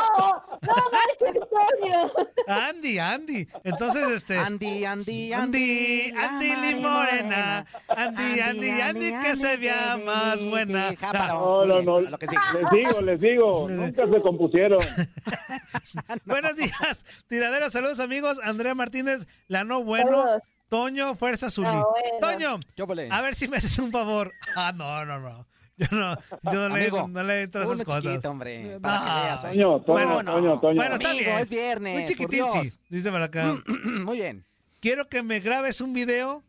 no 0.62 0.74
manches, 0.92 1.42
Toño. 1.50 2.12
Andy, 2.46 2.98
Andy. 2.98 3.48
Entonces, 3.64 4.08
este. 4.10 4.38
Andy, 4.38 4.84
Andy, 4.84 5.32
Andy, 5.32 6.12
Andy 6.16 6.48
Mari 6.48 6.74
Limorena. 6.74 7.66
Andy, 7.88 8.40
Andy, 8.40 8.80
Andy, 8.80 9.12
que 9.22 9.36
se 9.36 9.56
vea 9.56 9.98
más 10.04 10.42
buena. 10.44 10.92
No, 11.28 11.66
no, 11.66 11.82
no. 11.82 12.00
Lo 12.00 12.18
que 12.18 12.28
sigue. 12.28 12.40
Les 12.54 12.70
digo, 12.70 13.00
les 13.00 13.20
digo, 13.20 13.66
nunca 13.70 14.06
se 14.06 14.20
compusieron. 14.20 14.80
Buenos 16.24 16.56
días, 16.56 17.04
tiraderos, 17.28 17.72
saludos 17.72 18.00
amigos. 18.00 18.38
Andrea 18.42 18.74
Martínez, 18.74 19.26
la 19.48 19.64
no 19.64 19.82
bueno. 19.82 20.22
Saludos. 20.22 20.42
Toño, 20.68 21.14
fuerza 21.14 21.48
Zuli. 21.48 21.68
Ah, 21.68 21.84
bueno. 22.20 22.58
Toño, 22.74 23.08
a 23.10 23.22
ver 23.22 23.34
si 23.36 23.46
me 23.46 23.58
haces 23.58 23.78
un 23.78 23.92
favor. 23.92 24.32
Ah, 24.56 24.72
no, 24.74 25.04
no, 25.04 25.20
no. 25.20 25.46
Yo 25.78 25.86
no, 25.90 26.16
yo 26.52 26.68
no, 26.70 26.74
le, 26.76 26.86
Amigo, 26.86 27.06
no 27.08 27.22
le 27.22 27.42
entro 27.42 27.60
a 27.60 27.64
esas 27.64 27.82
cosas. 27.84 28.02
chiquito, 28.02 28.30
hombre. 28.30 28.64
No. 28.74 28.80
Para 28.80 28.98
que 28.98 29.04
veas, 29.26 29.44
¿eh? 29.44 29.48
Toño, 29.48 29.80
Toño, 29.82 29.84
Bueno, 29.86 30.22
no. 30.22 30.32
Toño, 30.32 30.60
Toño. 30.60 30.74
Bueno, 30.76 30.94
está 30.96 31.10
Amigo, 31.10 31.24
bien. 31.26 31.38
es 31.38 31.48
viernes. 31.50 31.92
Muy 31.92 32.02
por 32.02 32.08
chiquitín, 32.10 32.44
sí. 32.70 32.78
Dice 32.88 33.10
por 33.10 33.20
acá. 33.22 33.56
Muy 33.84 34.16
bien. 34.16 34.46
Quiero 34.80 35.06
que 35.08 35.22
me 35.22 35.40
grabes 35.40 35.80
un 35.82 35.92
video. 35.92 36.42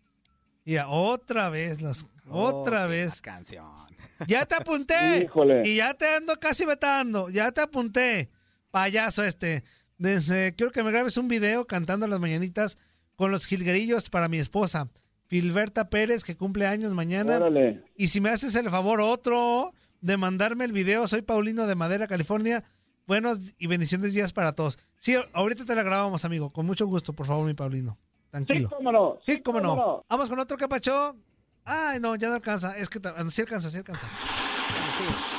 Y 0.64 0.74
ya, 0.74 0.88
otra 0.88 1.50
vez, 1.50 1.82
las, 1.82 2.06
otra 2.30 2.86
Oh, 2.86 2.90
vez. 2.90 3.22
canción. 3.22 3.66
Ya 4.28 4.46
te 4.46 4.56
apunté. 4.56 5.24
Híjole. 5.26 5.62
Y 5.66 5.76
ya 5.76 5.94
te 5.94 6.08
ando 6.16 6.40
casi 6.40 6.66
vetando. 6.66 7.30
Ya 7.30 7.52
te 7.52 7.62
apunté. 7.62 8.30
Payaso 8.72 9.24
este. 9.24 9.64
Desde, 9.98 10.56
quiero 10.56 10.72
que 10.72 10.84
me 10.84 10.92
grabes 10.92 11.18
un 11.18 11.28
video 11.28 11.68
cantando 11.68 12.08
las 12.08 12.20
mañanitas 12.20 12.78
con 13.16 13.30
los 13.32 13.46
jilguerillos 13.46 14.10
para 14.10 14.28
mi 14.28 14.40
esposa. 14.40 14.88
Filberta 15.28 15.90
Pérez, 15.90 16.24
que 16.24 16.36
cumple 16.38 16.68
años 16.68 16.94
mañana. 16.94 17.38
Órale. 17.38 17.84
Y 17.96 18.08
si 18.08 18.22
me 18.22 18.30
haces 18.30 18.56
el 18.56 18.70
favor 18.70 19.02
otro 19.02 19.74
de 20.02 20.18
mandarme 20.18 20.66
el 20.66 20.72
video, 20.72 21.08
soy 21.08 21.22
Paulino 21.22 21.68
de 21.68 21.76
Madera, 21.76 22.08
California. 22.08 22.64
Buenos 23.06 23.40
y 23.58 23.68
bendiciones 23.68 24.14
días 24.14 24.34
para 24.34 24.54
todos. 24.54 24.78
Sí, 25.00 25.16
ahorita 25.34 25.66
te 25.66 25.76
la 25.76 25.84
grabamos, 25.84 26.26
amigo. 26.26 26.52
Con 26.52 26.66
mucho 26.66 26.86
gusto, 26.88 27.14
por 27.14 27.26
favor, 27.26 27.46
mi 27.46 27.54
Paulino. 27.54 27.98
Sí, 28.02 28.28
Tranquilo. 28.32 28.70
cómo 28.70 28.92
no. 28.92 29.18
Sí, 29.26 29.42
cómo 29.42 29.60
no. 29.62 30.04
Vamos 30.10 30.30
con 30.30 30.40
otro 30.40 30.58
capacho. 30.58 31.16
Ay, 31.64 32.00
no, 32.00 32.16
ya 32.16 32.30
no 32.30 32.36
alcanza. 32.36 32.78
Es 32.78 32.90
que 32.90 33.00
ta- 33.00 33.16
sí 33.30 33.42
alcanza, 33.42 33.70
sí 33.70 33.78
alcanza. 33.78 34.08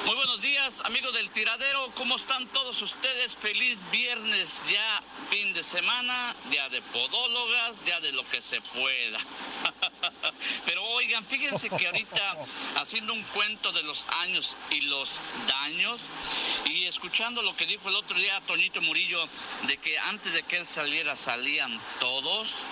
Muy 0.06 0.14
buenos 0.14 0.40
días, 0.42 0.57
amigos 0.84 1.14
del 1.14 1.30
tiradero. 1.30 1.90
¿Cómo 1.94 2.16
están 2.16 2.46
todos 2.48 2.82
ustedes? 2.82 3.36
Feliz 3.38 3.78
viernes 3.90 4.62
ya, 4.70 5.02
fin 5.30 5.54
de 5.54 5.62
semana, 5.62 6.34
día 6.50 6.68
de 6.68 6.82
podólogas, 6.82 7.84
día 7.86 7.98
de 8.00 8.12
lo 8.12 8.22
que 8.28 8.42
se 8.42 8.60
pueda. 8.60 9.18
Pero 10.66 10.84
oigan, 10.84 11.24
fíjense 11.24 11.70
que 11.70 11.86
ahorita 11.86 12.36
haciendo 12.76 13.14
un 13.14 13.22
cuento 13.34 13.72
de 13.72 13.82
los 13.82 14.06
años 14.20 14.58
y 14.70 14.82
los 14.82 15.08
daños 15.48 16.02
y 16.66 16.84
escuchando 16.84 17.40
lo 17.40 17.56
que 17.56 17.64
dijo 17.64 17.88
el 17.88 17.96
otro 17.96 18.18
día 18.18 18.38
Toñito 18.42 18.82
Murillo 18.82 19.26
de 19.62 19.78
que 19.78 19.98
antes 19.98 20.34
de 20.34 20.42
que 20.42 20.58
él 20.58 20.66
saliera 20.66 21.16
salían 21.16 21.80
todos. 21.98 22.66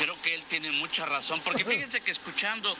Creo 0.00 0.20
que 0.22 0.34
él 0.34 0.42
tiene 0.48 0.70
mucha 0.72 1.04
razón, 1.04 1.42
porque 1.44 1.62
fíjense 1.66 2.00
que 2.00 2.10
escuchando, 2.10 2.74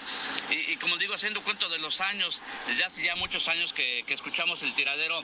y, 0.48 0.72
y 0.72 0.76
como 0.78 0.96
digo, 0.96 1.12
haciendo 1.12 1.42
cuento 1.42 1.68
de 1.68 1.78
los 1.78 2.00
años, 2.00 2.40
desde 2.66 2.85
hace 2.85 3.02
ya 3.02 3.14
muchos 3.16 3.46
años 3.48 3.74
que, 3.74 4.04
que 4.06 4.14
escuchamos 4.14 4.62
el 4.62 4.72
tiradero, 4.72 5.22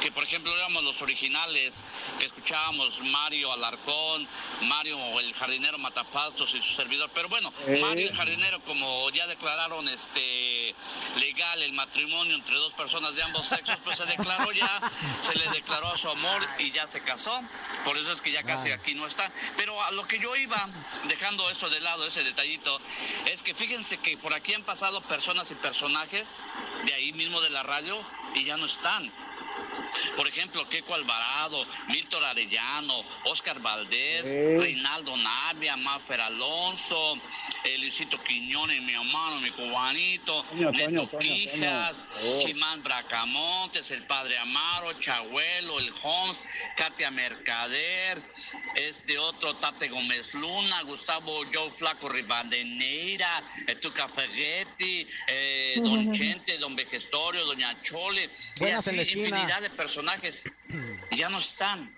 que 0.00 0.10
por 0.10 0.24
ejemplo 0.24 0.56
éramos 0.56 0.82
los 0.82 1.02
originales, 1.02 1.82
que 2.18 2.24
escuchábamos 2.24 3.00
Mario 3.02 3.52
Alarcón, 3.52 4.26
Mario 4.62 5.20
el 5.20 5.34
jardinero 5.34 5.76
Matapastos 5.76 6.54
y 6.54 6.62
su 6.62 6.74
servidor, 6.74 7.10
pero 7.14 7.28
bueno, 7.28 7.52
Eh. 7.66 7.78
Mario 7.78 8.08
el 8.08 8.16
jardinero, 8.16 8.60
como 8.60 9.10
ya 9.10 9.26
declararon 9.26 9.86
este 9.88 10.74
legal 11.18 11.62
el 11.62 11.72
matrimonio 11.72 12.36
entre 12.36 12.54
dos 12.54 12.72
personas 12.72 13.14
de 13.16 13.22
ambos 13.22 13.46
sexos, 13.46 13.76
pues 13.84 13.98
se 13.98 14.06
declaró 14.06 14.50
ya, 14.52 14.80
se 15.22 15.34
le 15.34 15.46
declaró 15.50 15.88
a 15.88 15.98
su 15.98 16.08
amor 16.08 16.40
y 16.58 16.70
ya 16.70 16.86
se 16.86 17.02
casó, 17.02 17.38
por 17.84 17.98
eso 17.98 18.12
es 18.12 18.22
que 18.22 18.32
ya 18.32 18.42
casi 18.42 18.70
aquí 18.70 18.94
no 18.94 19.06
está, 19.06 19.30
pero 19.58 19.82
a 19.82 19.90
lo 19.90 20.06
que 20.06 20.18
yo 20.18 20.34
iba, 20.36 20.68
dejando 21.08 21.33
eso 21.50 21.68
de 21.68 21.80
lado, 21.80 22.06
ese 22.06 22.22
detallito, 22.22 22.80
es 23.26 23.42
que 23.42 23.54
fíjense 23.54 23.98
que 23.98 24.16
por 24.16 24.32
aquí 24.34 24.54
han 24.54 24.62
pasado 24.62 25.00
personas 25.02 25.50
y 25.50 25.54
personajes 25.56 26.36
de 26.86 26.94
ahí 26.94 27.12
mismo 27.12 27.40
de 27.40 27.50
la 27.50 27.62
radio 27.62 27.98
y 28.34 28.44
ya 28.44 28.56
no 28.56 28.66
están. 28.66 29.12
Por 30.16 30.28
ejemplo, 30.28 30.68
Keco 30.68 30.94
Alvarado, 30.94 31.64
Milton 31.88 32.24
Arellano, 32.24 33.04
Oscar 33.24 33.60
Valdés. 33.60 34.30
Reinaldo 34.30 35.16
Navia, 35.16 35.76
Maffer 35.76 36.20
Alonso, 36.20 37.18
eh, 37.64 37.78
Luisito 37.78 38.22
Quiñones, 38.22 38.80
mi 38.82 38.92
hermano, 38.92 39.40
mi 39.40 39.50
cubanito, 39.50 40.42
Toño, 40.44 40.70
Neto 40.70 40.84
Toño, 40.84 41.06
Toño, 41.08 41.18
Quijas, 41.20 41.96
Toño. 41.96 42.30
Oh. 42.30 42.46
Jimán 42.46 42.82
Bracamontes, 42.82 43.90
el 43.90 44.02
Padre 44.04 44.38
Amaro, 44.38 44.92
Chabuelo, 45.00 45.78
el 45.78 45.92
Holmes, 46.02 46.40
Katia 46.76 47.10
Mercader, 47.10 48.22
este 48.76 49.18
otro 49.18 49.56
Tate 49.56 49.88
Gómez 49.88 50.34
Luna, 50.34 50.82
Gustavo 50.82 51.44
Joe 51.52 51.70
Flaco 51.70 52.08
Rivadeneira, 52.08 53.42
eh, 53.66 53.74
Tuca 53.76 54.08
Ferretti, 54.08 55.06
eh, 55.28 55.74
Don 55.76 56.12
Chente, 56.12 56.58
Don 56.58 56.76
Vejestorio, 56.76 57.44
Doña 57.44 57.80
Chole, 57.82 58.30
y 58.56 58.60
Buenas 58.60 58.86
así 58.88 59.00
esquina. 59.00 59.43
Infinidad 59.44 59.62
de 59.62 59.70
personajes. 59.70 60.50
Ya 61.12 61.28
no 61.28 61.38
están. 61.38 61.96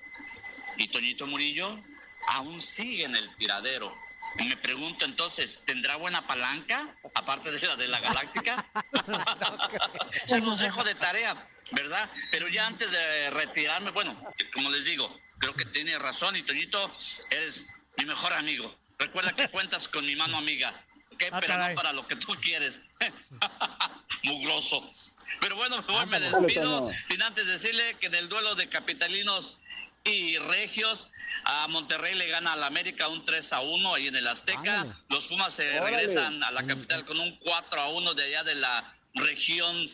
Y 0.77 0.89
Toñito 0.89 1.27
Murillo 1.27 1.81
aún 2.29 2.61
sigue 2.61 3.05
en 3.05 3.17
el 3.17 3.35
tiradero. 3.37 3.97
Y 4.39 4.45
me 4.45 4.57
pregunto 4.57 5.05
entonces, 5.05 5.63
¿tendrá 5.65 5.97
buena 5.97 6.27
palanca? 6.27 6.95
Aparte 7.15 7.51
de 7.51 7.67
la 7.67 7.77
de 7.77 7.89
la 7.89 8.01
galáctica. 8.01 8.67
Se 10.27 10.41
los 10.41 10.59
dejo 10.61 10.85
de 10.85 10.95
tarea, 10.95 11.35
¿verdad? 11.73 12.09
Pero 12.31 12.49
ya 12.49 12.67
antes 12.67 12.91
de 12.91 13.31
retirarme, 13.31 13.93
bueno, 13.93 14.21
como 14.53 14.69
les 14.71 14.85
digo, 14.85 15.19
creo 15.39 15.55
que 15.55 15.65
tiene 15.67 15.99
razón 15.99 16.37
y 16.37 16.43
Toñito, 16.43 16.95
eres 17.31 17.67
mi 17.97 18.05
mejor 18.05 18.33
amigo. 18.35 18.77
Recuerda 18.99 19.33
que 19.33 19.49
cuentas 19.49 19.89
con 19.89 20.05
mi 20.05 20.17
mano 20.17 20.37
amiga, 20.37 20.71
¿ok? 21.13 21.25
Ah, 21.33 21.41
Pero 21.41 21.55
caray. 21.55 21.75
no 21.75 21.81
para 21.81 21.93
lo 21.95 22.07
que 22.07 22.17
tú 22.17 22.35
quieres. 22.41 22.91
Mugroso. 24.25 24.91
Pero 25.40 25.57
bueno, 25.57 25.83
me, 25.87 25.92
voy, 25.94 26.07
me 26.07 26.20
despido 26.20 26.90
sin 27.07 27.22
antes 27.22 27.46
decirle 27.46 27.96
que 28.01 28.07
en 28.07 28.14
el 28.14 28.29
duelo 28.29 28.55
de 28.55 28.68
capitalinos 28.68 29.62
y 30.05 30.38
regios 30.38 31.11
a 31.44 31.66
Monterrey 31.68 32.14
le 32.14 32.29
gana 32.29 32.53
al 32.53 32.62
América 32.64 33.09
un 33.09 33.25
3 33.25 33.53
a 33.55 33.61
1 33.61 33.94
ahí 33.94 34.07
en 34.09 34.16
el 34.16 34.27
Azteca. 34.27 34.81
Ándale. 34.83 34.94
Los 35.09 35.27
Pumas 35.27 35.53
se 35.53 35.81
Órale. 35.81 35.96
regresan 35.96 36.42
a 36.44 36.51
la 36.53 36.66
capital 36.66 37.05
con 37.05 37.18
un 37.18 37.37
4 37.38 37.81
a 37.81 37.88
1 37.88 38.14
de 38.14 38.25
allá 38.25 38.44
de 38.44 38.55
la 38.55 38.94
región 39.14 39.90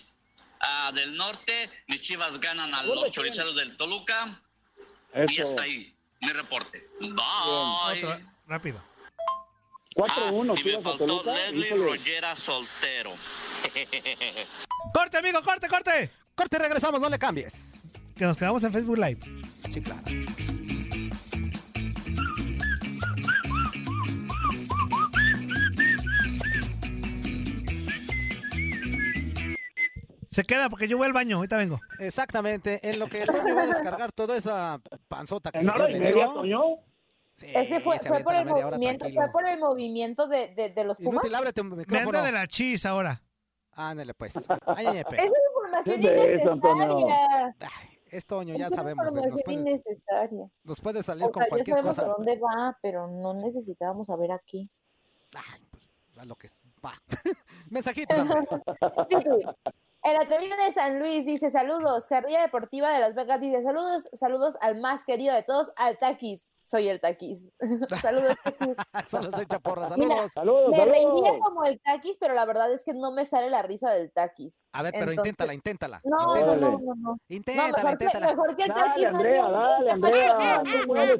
ah, 0.61 0.93
del 0.95 1.17
norte. 1.17 1.71
Mis 1.89 2.03
Chivas 2.03 2.39
ganan 2.41 2.75
a 2.75 2.83
los 2.83 3.11
choriceros 3.13 3.57
del 3.57 3.77
Toluca. 3.77 4.41
Y 5.29 5.35
Eso. 5.35 5.43
hasta 5.45 5.63
ahí 5.63 5.95
mi 6.21 6.29
reporte. 6.33 6.89
Bye. 7.01 7.15
Otro, 8.05 8.21
rápido. 8.47 8.83
4-1, 9.95 10.55
Ah, 10.57 10.61
y 10.61 10.65
me 10.65 10.79
faltó 10.81 11.07
Toluca. 11.07 11.33
Leslie. 11.51 11.71
Rollera 11.75 12.35
soltero. 12.37 13.13
¡Corte, 14.93 15.19
amigo! 15.19 15.41
¡Corte, 15.43 15.69
corte! 15.69 16.11
Corte 16.35 16.57
y 16.57 16.59
regresamos, 16.61 17.01
no 17.01 17.09
le 17.09 17.19
cambies. 17.19 17.81
Que 18.15 18.25
nos 18.25 18.37
quedamos 18.37 18.63
en 18.65 18.73
Facebook 18.73 18.99
Live. 18.99 19.19
Sí, 19.71 19.81
claro. 19.81 20.03
Se 30.29 30.45
queda 30.45 30.71
porque 30.71 30.89
yo 30.89 30.97
voy 30.97 31.07
al 31.07 31.13
baño. 31.13 31.37
Ahorita 31.37 31.57
vengo. 31.59 31.79
Exactamente. 31.99 32.81
En 32.89 32.99
lo 32.99 33.09
que 33.09 33.25
Toño 33.27 33.55
va 33.55 33.63
a 33.63 33.67
descargar 33.67 34.13
toda 34.13 34.37
esa 34.37 34.81
panzota 35.09 35.51
que 35.53 35.59
¿En 35.59 35.69
hora 35.69 35.91
y 35.91 35.93
le 35.95 35.99
media, 35.99 36.15
dio. 36.15 36.33
Toño? 36.33 36.61
Sí, 37.35 37.47
Es 37.55 37.69
que 37.69 37.81
fue, 37.81 37.99
fue 37.99 38.21
por 38.23 38.35
el 38.35 38.47
movimiento, 38.47 39.07
fue 39.13 39.31
por 39.31 39.47
el 39.47 39.59
movimiento 39.59 40.27
de, 40.29 40.55
de, 40.55 40.71
de 40.71 40.85
los 40.85 40.97
Pumas. 40.97 41.13
Inútil, 41.25 41.35
ábrete 41.35 41.61
un 41.61 41.85
Me 41.87 41.99
anda 41.99 42.23
de 42.23 42.33
la 42.33 42.47
chis 42.47 42.87
ahora. 42.87 43.23
Ándale, 43.75 44.15
pues. 44.15 44.35
Ay, 44.67 44.87
ay, 44.87 44.97
ay, 44.99 45.05
pe. 45.05 45.17
Esa 45.17 45.25
es 45.25 45.33
información 45.55 46.01
¿Qué 46.01 46.15
es 46.15 46.41
eso, 46.43 46.53
innecesaria. 46.53 47.57
Es 48.11 48.27
Toño, 48.27 48.55
ya 48.55 48.67
es 48.67 48.75
sabemos. 48.75 49.07
de- 49.07 49.13
Nos 49.13 49.25
información 49.27 49.45
puede, 49.45 49.59
innecesaria. 49.61 50.51
nos 50.65 50.81
puede 50.81 51.03
salir 51.03 51.25
O 51.25 51.33
con 51.33 51.41
sea, 51.41 51.47
ya 51.47 51.49
cualquier 51.51 51.77
sabemos 51.79 51.97
cosa. 51.97 52.09
a 52.11 52.15
dónde 52.15 52.39
va, 52.39 52.79
pero 52.83 53.07
no 53.07 53.33
necesitábamos 53.35 54.07
saber 54.09 54.33
aquí. 54.33 54.69
Ay, 55.35 55.67
pues, 55.71 55.83
a 56.19 56.25
lo 56.27 56.37
que 56.37 56.49
va. 56.85 56.93
Mensajitos. 57.71 58.17
Sí, 59.09 59.17
tú. 59.25 59.41
El 60.05 60.17
atrevido 60.17 60.57
de 60.57 60.73
San 60.73 60.99
Luis 60.99 61.25
dice 61.25 61.49
saludos. 61.49 62.05
Carrilla 62.09 62.43
Deportiva 62.43 62.91
de 62.93 62.99
Las 62.99 63.15
Vegas 63.15 63.41
dice 63.41 63.63
saludos, 63.63 64.09
saludos 64.13 64.57
al 64.61 64.81
más 64.81 65.05
querido 65.07 65.33
de 65.35 65.45
todos, 65.45 65.71
al 65.77 65.97
Taquis. 65.99 66.47
Soy 66.73 66.89
el 66.89 67.03
Taquis. 67.03 67.53
saludos, 68.01 68.35
Taquis. 68.43 68.77
Solo 69.11 69.31
se 69.31 69.43
echa 69.43 69.59
porra. 69.59 69.91
Mira, 69.95 70.27
Saludos. 70.31 70.33
Saludos, 70.33 70.71
Me 70.71 70.77
saludos. 70.79 70.97
reiría 70.97 71.39
como 71.41 71.65
el 71.65 71.79
Taquis, 71.83 72.17
pero 72.19 72.33
la 72.33 72.47
verdad 72.47 72.73
es 72.73 72.83
que 72.83 72.95
no 72.95 73.13
me 73.13 73.27
sale 73.27 73.51
la 73.51 73.61
risa 73.61 73.91
del 73.91 74.11
Taquis. 74.11 74.59
A 74.73 74.83
ver, 74.83 74.93
pero 74.93 75.11
Entonces- 75.11 75.29
inténtala, 75.33 75.53
inténtala. 75.53 76.01
No, 76.03 76.17
no, 76.35 76.47
no, 76.47 76.57
no, 76.57 76.79
no. 76.79 76.95
No, 76.97 77.17
Inténtala, 77.29 77.69
mejor 77.77 77.99
que, 77.99 78.05
inténtala. 78.05 78.27
mejor 78.29 78.57
que 78.57 78.63
el 78.63 78.69
Dale, 78.71 78.81
Taquis. 78.83 79.05
Andrea, 79.07 79.43
mande- 79.43 79.59
dale, 79.59 79.91
Andrea. 79.93 80.57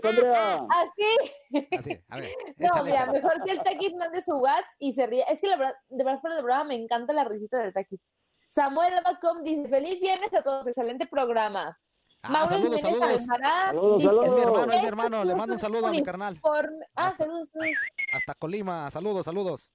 Andrea. 0.03 0.67
Así. 0.71 1.67
Así, 1.79 2.01
a 2.09 2.17
ver. 2.17 2.31
No, 2.57 2.85
mira, 2.85 2.97
échale. 3.03 3.13
mejor 3.21 3.45
que 3.45 3.51
el 3.53 3.63
Taquis 3.63 3.95
mande 3.95 4.23
su 4.23 4.33
WhatsApp 4.37 4.65
y 4.79 4.93
se 4.95 5.07
ríe. 5.07 5.25
Es 5.29 5.39
que 5.43 5.49
la 5.49 5.57
verdad, 5.59 5.75
de 5.91 6.03
verdad, 6.03 6.21
fuera 6.21 6.37
de 6.37 6.43
broma, 6.43 6.65
me 6.65 6.77
encanta 6.77 7.13
la 7.13 7.25
risita 7.25 7.59
del 7.59 7.75
Taquis. 7.75 8.03
Samuel 8.49 8.95
Abacom 9.05 9.43
dice, 9.43 9.69
feliz 9.69 10.01
viernes 10.01 10.33
a 10.33 10.43
todos, 10.43 10.67
excelente 10.67 11.07
programa. 11.07 11.79
Ah, 12.25 12.29
Mauro 12.31 12.49
saludos, 12.51 12.81
Jiménez 12.81 13.01
saludos. 13.01 13.21
Almaraz 13.23 13.67
Saludos. 13.75 14.03
Es 14.03 14.33
mi 14.33 14.41
hermano, 14.43 14.61
es 14.63 14.69
mi 14.69 14.75
"Este 14.77 14.87
hermano. 14.87 15.25
Le 15.25 15.33
es 15.33 15.39
mando 15.39 15.53
un 15.55 15.59
saludo 15.59 15.87
a 15.87 15.91
mi 15.91 16.03
carnal. 16.05 16.33
uniforme". 16.35 16.87
Ah, 16.95 17.07
Hasta- 17.09 17.25
saludos. 17.25 17.49
saludos. 17.53 17.77
Hasta 18.13 18.35
Colima. 18.35 18.91
Saludos, 18.91 19.25
saludos. 19.25 19.73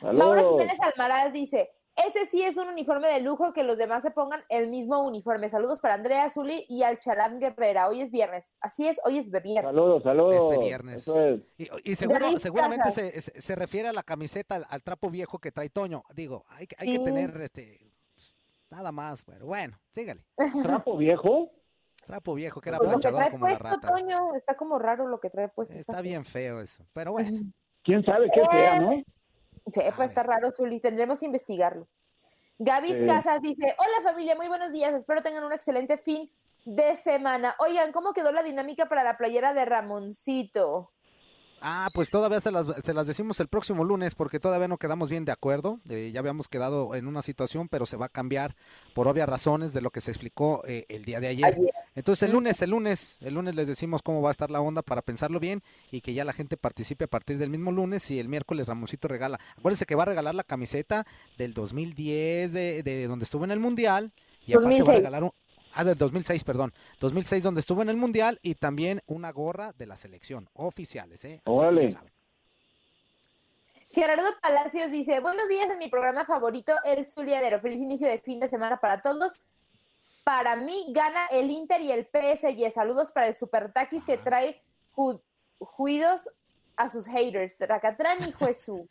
Mauro. 0.00 0.52
Jiménez 0.52 0.78
Almaraz 0.80 1.32
dice, 1.32 1.70
ese 1.94 2.26
sí 2.26 2.42
es 2.42 2.56
un 2.56 2.68
uniforme 2.68 3.08
de 3.08 3.20
lujo 3.20 3.52
que 3.52 3.64
los 3.64 3.76
demás 3.78 4.02
se 4.02 4.10
pongan 4.10 4.44
el 4.48 4.68
mismo 4.70 5.00
uniforme. 5.02 5.48
Saludos 5.48 5.78
para 5.80 5.94
Andrea 5.94 6.28
Zuli 6.30 6.64
y 6.68 6.82
al 6.82 6.98
Chalán 7.00 7.38
Guerrera. 7.38 7.88
Hoy 7.88 8.00
es 8.02 8.10
viernes. 8.10 8.54
Así 8.60 8.86
es, 8.86 8.98
hoy 9.04 9.18
es 9.18 9.30
viernes. 9.30 9.62
Saludos, 9.64 10.02
saludos. 10.02 10.52
Este 10.52 10.64
viernes. 10.64 10.96
Eso 11.02 11.20
es. 11.22 11.40
Y, 11.58 11.68
y 11.90 11.96
seguro, 11.96 12.38
seguramente 12.38 12.90
se, 12.90 13.20
se, 13.20 13.40
se 13.40 13.54
refiere 13.54 13.88
a 13.88 13.92
la 13.92 14.02
camiseta, 14.02 14.56
al, 14.56 14.66
al 14.68 14.82
trapo 14.82 15.10
viejo 15.10 15.38
que 15.38 15.52
trae 15.52 15.68
Toño. 15.70 16.02
Digo, 16.14 16.44
hay, 16.48 16.66
que- 16.66 16.76
hay 16.78 16.88
Sí. 16.88 16.98
que 16.98 17.04
tener 17.04 17.36
este 17.42 17.92
nada 18.70 18.92
más, 18.92 19.22
pero 19.24 19.46
bueno, 19.46 19.78
sígale. 19.90 20.24
¿Trapo 20.62 20.96
viejo? 20.96 21.50
Trapo 22.06 22.34
viejo 22.34 22.60
que 22.60 22.68
era 22.68 22.78
Pues 22.78 22.90
lo 22.90 22.96
que 22.96 23.00
planchador 23.00 23.20
trae 23.20 23.30
como 23.32 23.46
la 23.46 23.58
puesto, 23.58 23.76
rata. 23.76 23.88
Toño, 23.88 24.34
está 24.34 24.56
como 24.56 24.78
raro 24.78 25.08
lo 25.08 25.18
que 25.18 25.30
trae 25.30 25.48
puesto. 25.48 25.74
Está 25.74 26.00
bien 26.00 26.24
feo 26.24 26.60
eso, 26.60 26.86
pero 26.92 27.12
bueno. 27.12 27.30
¿Quién 27.82 28.04
sabe 28.04 28.30
qué 28.32 28.42
sea, 28.50 28.80
no? 28.80 29.02
Sí, 29.72 29.80
A 29.80 29.94
pues 29.94 30.10
está 30.10 30.22
raro, 30.22 30.52
Zuli. 30.52 30.80
Tendremos 30.80 31.18
que 31.18 31.26
investigarlo. 31.26 31.88
Gaby 32.58 32.94
Sí. 32.94 33.06
Casas 33.06 33.42
dice: 33.42 33.74
Hola 33.78 34.08
familia, 34.10 34.36
muy 34.36 34.48
buenos 34.48 34.72
días. 34.72 34.94
Espero 34.94 35.22
tengan 35.22 35.44
un 35.44 35.52
excelente 35.52 35.98
fin 35.98 36.30
de 36.64 36.96
semana. 36.96 37.54
Oigan, 37.58 37.92
¿cómo 37.92 38.12
quedó 38.12 38.32
la 38.32 38.42
dinámica 38.42 38.86
para 38.86 39.04
la 39.04 39.16
playera 39.16 39.52
de 39.52 39.64
Ramoncito? 39.64 40.92
Ah, 41.60 41.88
pues 41.94 42.10
todavía 42.10 42.40
se 42.40 42.50
las, 42.50 42.66
se 42.84 42.92
las 42.92 43.06
decimos 43.06 43.40
el 43.40 43.48
próximo 43.48 43.84
lunes 43.84 44.14
porque 44.14 44.38
todavía 44.38 44.68
no 44.68 44.76
quedamos 44.76 45.08
bien 45.08 45.24
de 45.24 45.32
acuerdo. 45.32 45.80
Eh, 45.88 46.10
ya 46.12 46.20
habíamos 46.20 46.48
quedado 46.48 46.94
en 46.94 47.06
una 47.06 47.22
situación, 47.22 47.68
pero 47.68 47.86
se 47.86 47.96
va 47.96 48.06
a 48.06 48.08
cambiar 48.10 48.54
por 48.94 49.08
obvias 49.08 49.28
razones 49.28 49.72
de 49.72 49.80
lo 49.80 49.90
que 49.90 50.00
se 50.00 50.10
explicó 50.10 50.62
eh, 50.66 50.84
el 50.88 51.04
día 51.04 51.20
de 51.20 51.28
ayer. 51.28 51.44
Ayer. 51.46 51.70
Entonces 51.94 52.24
el 52.24 52.32
lunes, 52.32 52.60
el 52.60 52.70
lunes, 52.70 53.16
el 53.20 53.34
lunes 53.34 53.54
les 53.54 53.68
decimos 53.68 54.02
cómo 54.02 54.20
va 54.20 54.30
a 54.30 54.32
estar 54.32 54.50
la 54.50 54.60
onda 54.60 54.82
para 54.82 55.02
pensarlo 55.02 55.40
bien 55.40 55.62
y 55.90 56.02
que 56.02 56.14
ya 56.14 56.24
la 56.24 56.32
gente 56.32 56.56
participe 56.56 57.04
a 57.04 57.08
partir 57.08 57.38
del 57.38 57.50
mismo 57.50 57.72
lunes 57.72 58.10
y 58.10 58.18
el 58.20 58.28
miércoles 58.28 58.66
Ramoncito 58.66 59.08
regala. 59.08 59.40
Acuérdense 59.56 59.86
que 59.86 59.94
va 59.94 60.02
a 60.02 60.06
regalar 60.06 60.34
la 60.34 60.44
camiseta 60.44 61.06
del 61.38 61.54
2010 61.54 62.52
de, 62.52 62.82
de 62.82 63.06
donde 63.06 63.24
estuvo 63.24 63.44
en 63.44 63.50
el 63.50 63.60
Mundial 63.60 64.12
y 64.46 64.52
aparte 64.52 64.68
va 64.68 64.74
a 64.74 64.78
2006. 64.78 64.96
regalar 64.98 65.24
un... 65.24 65.32
Ah, 65.76 65.84
del 65.84 65.96
2006, 65.98 66.42
perdón. 66.44 66.72
2006 67.00 67.42
donde 67.42 67.60
estuvo 67.60 67.82
en 67.82 67.88
el 67.90 67.96
Mundial 67.96 68.38
y 68.42 68.54
también 68.54 69.02
una 69.06 69.30
gorra 69.30 69.72
de 69.72 69.86
la 69.86 69.96
selección, 69.96 70.48
oficiales, 70.54 71.24
¿eh? 71.24 71.34
Así 71.34 71.42
que 71.44 71.52
ya 71.52 71.58
Órale. 71.58 71.90
saben. 71.90 72.12
Gerardo 73.92 74.24
Palacios 74.42 74.90
dice: 74.90 75.20
Buenos 75.20 75.48
días 75.48 75.70
en 75.70 75.78
mi 75.78 75.88
programa 75.88 76.24
favorito, 76.24 76.72
El 76.84 77.04
Zuliadero. 77.06 77.60
Feliz 77.60 77.80
inicio 77.80 78.08
de 78.08 78.18
fin 78.18 78.40
de 78.40 78.48
semana 78.48 78.78
para 78.78 79.00
todos. 79.00 79.40
Para 80.24 80.56
mí 80.56 80.86
gana 80.88 81.26
el 81.30 81.50
Inter 81.50 81.80
y 81.80 81.92
el 81.92 82.06
PSG. 82.06 82.70
Saludos 82.72 83.10
para 83.12 83.28
el 83.28 83.36
Super 83.36 83.72
Taquis 83.72 84.04
que 84.04 84.18
trae 84.18 84.60
ju- 84.94 85.20
juidos 85.60 86.28
a 86.76 86.88
sus 86.90 87.06
haters. 87.06 87.56
Tracatrán 87.56 88.18
y 88.28 88.32
Jesús. 88.32 88.82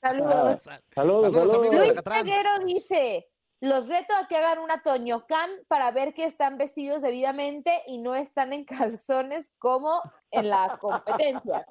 Saludos. 0.00 0.62
Saludos, 0.62 0.62
Saludos, 0.94 1.50
saludos. 1.50 1.74
Luis. 1.74 2.02
Peguero 2.02 2.58
dice, 2.66 3.28
los 3.64 3.88
reto 3.88 4.14
a 4.14 4.28
que 4.28 4.36
hagan 4.36 4.58
una 4.58 4.82
Toño 4.82 5.26
Cam 5.26 5.50
para 5.68 5.90
ver 5.90 6.14
que 6.14 6.24
están 6.24 6.58
vestidos 6.58 7.02
debidamente 7.02 7.82
y 7.86 7.98
no 7.98 8.14
están 8.14 8.52
en 8.52 8.64
calzones 8.98 9.50
como 9.58 10.00
en 10.30 10.50
la 10.50 10.78
competencia. 10.80 11.66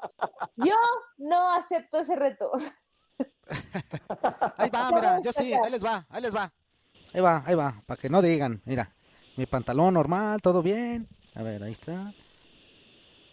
Yo 0.56 0.76
no 1.18 1.54
acepto 1.54 2.00
ese 2.00 2.16
reto. 2.16 2.52
Ahí 4.58 4.70
va, 4.70 4.92
mira, 4.92 5.20
yo 5.22 5.32
sí, 5.32 5.54
ahí 5.54 5.72
les 5.72 5.84
va, 5.84 6.06
ahí 6.10 6.22
les 6.22 6.36
va. 6.36 6.52
Ahí 7.14 7.22
va, 7.22 7.44
ahí 7.46 7.56
va, 7.56 7.84
para 7.86 8.02
que 8.02 8.10
no 8.10 8.22
digan, 8.22 8.62
mira, 8.66 8.96
mi 9.38 9.46
pantalón 9.46 9.94
normal, 9.94 10.42
todo 10.42 10.64
bien. 10.64 11.08
A 11.36 11.44
ver, 11.44 11.62
ahí 11.64 11.74
está. 11.74 12.12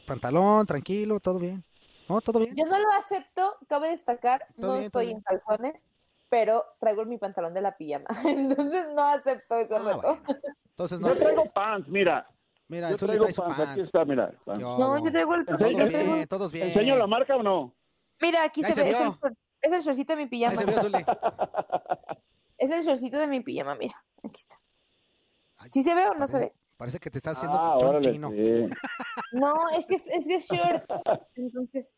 Pantalón, 0.06 0.66
tranquilo, 0.66 1.18
todo 1.20 1.38
bien. 1.38 1.64
¿No? 2.08 2.20
¿Todo 2.20 2.40
bien? 2.40 2.54
Yo 2.56 2.66
no 2.66 2.78
lo 2.78 2.90
acepto, 2.92 3.56
cabe 3.68 3.90
destacar, 3.90 4.44
no 4.56 4.72
bien, 4.72 4.84
estoy 4.84 5.10
en 5.12 5.20
calzones, 5.20 5.86
pero 6.30 6.64
traigo 6.78 7.04
mi 7.04 7.18
pantalón 7.18 7.52
de 7.52 7.60
la 7.60 7.76
pijama. 7.76 8.06
Entonces 8.24 8.86
no 8.94 9.02
acepto 9.02 9.56
ese 9.56 9.76
Ah, 9.76 9.78
reto. 9.80 10.00
bueno. 10.00 10.22
Entonces 10.70 10.98
no 11.00 11.08
Yo 11.08 11.14
sé. 11.14 11.20
traigo 11.24 11.44
pants, 11.52 11.88
mira. 11.88 12.26
Mira, 12.68 12.90
Yo 12.92 12.96
traigo 12.96 13.26
pants. 13.26 13.60
Aquí 13.60 13.80
está, 13.80 14.04
mira. 14.06 14.32
No, 14.46 15.04
yo 15.04 15.10
traigo 15.10 15.34
el 15.34 15.44
Todos 15.44 15.60
Enseña- 15.60 15.84
yo 15.84 15.90
traigo- 15.90 16.14
bien, 16.14 16.28
todos 16.28 16.52
bien. 16.52 16.68
¿Enseño 16.68 16.96
la 16.96 17.06
marca 17.06 17.36
o 17.36 17.42
no? 17.42 17.74
Mira, 18.20 18.44
aquí 18.44 18.62
se, 18.62 18.72
se 18.72 18.82
ve, 18.84 18.90
es 18.90 19.00
el, 19.00 19.08
es 19.62 19.72
el 19.72 19.80
shortcito 19.82 20.12
de 20.12 20.16
mi 20.16 20.22
Ahí 20.22 20.28
pijama. 20.28 20.56
se 20.56 20.64
vio, 20.64 20.80
Zuli. 20.80 21.04
Es 22.58 22.70
el 22.70 22.82
shortcito 22.84 23.18
de 23.18 23.26
mi 23.26 23.40
pijama, 23.40 23.74
mira, 23.74 23.94
aquí 24.22 24.38
está. 24.40 24.60
Ay, 25.56 25.70
¿Sí 25.72 25.82
se 25.82 25.94
ve 25.94 26.06
o 26.08 26.14
no 26.14 26.26
se 26.26 26.38
ve? 26.38 26.52
Parece 26.76 26.98
que 27.00 27.10
te 27.10 27.18
está 27.18 27.30
haciendo 27.30 27.56
Ah, 27.58 27.76
chon 27.80 27.88
órale, 27.88 28.12
chino. 28.12 28.30
sí. 28.30 28.70
No, 29.32 29.54
es 29.76 29.86
que 29.86 29.94
es, 29.96 30.06
es 30.06 30.26
que 30.26 30.34
es 30.36 30.46
short. 30.46 30.84
Entonces, 31.36 31.94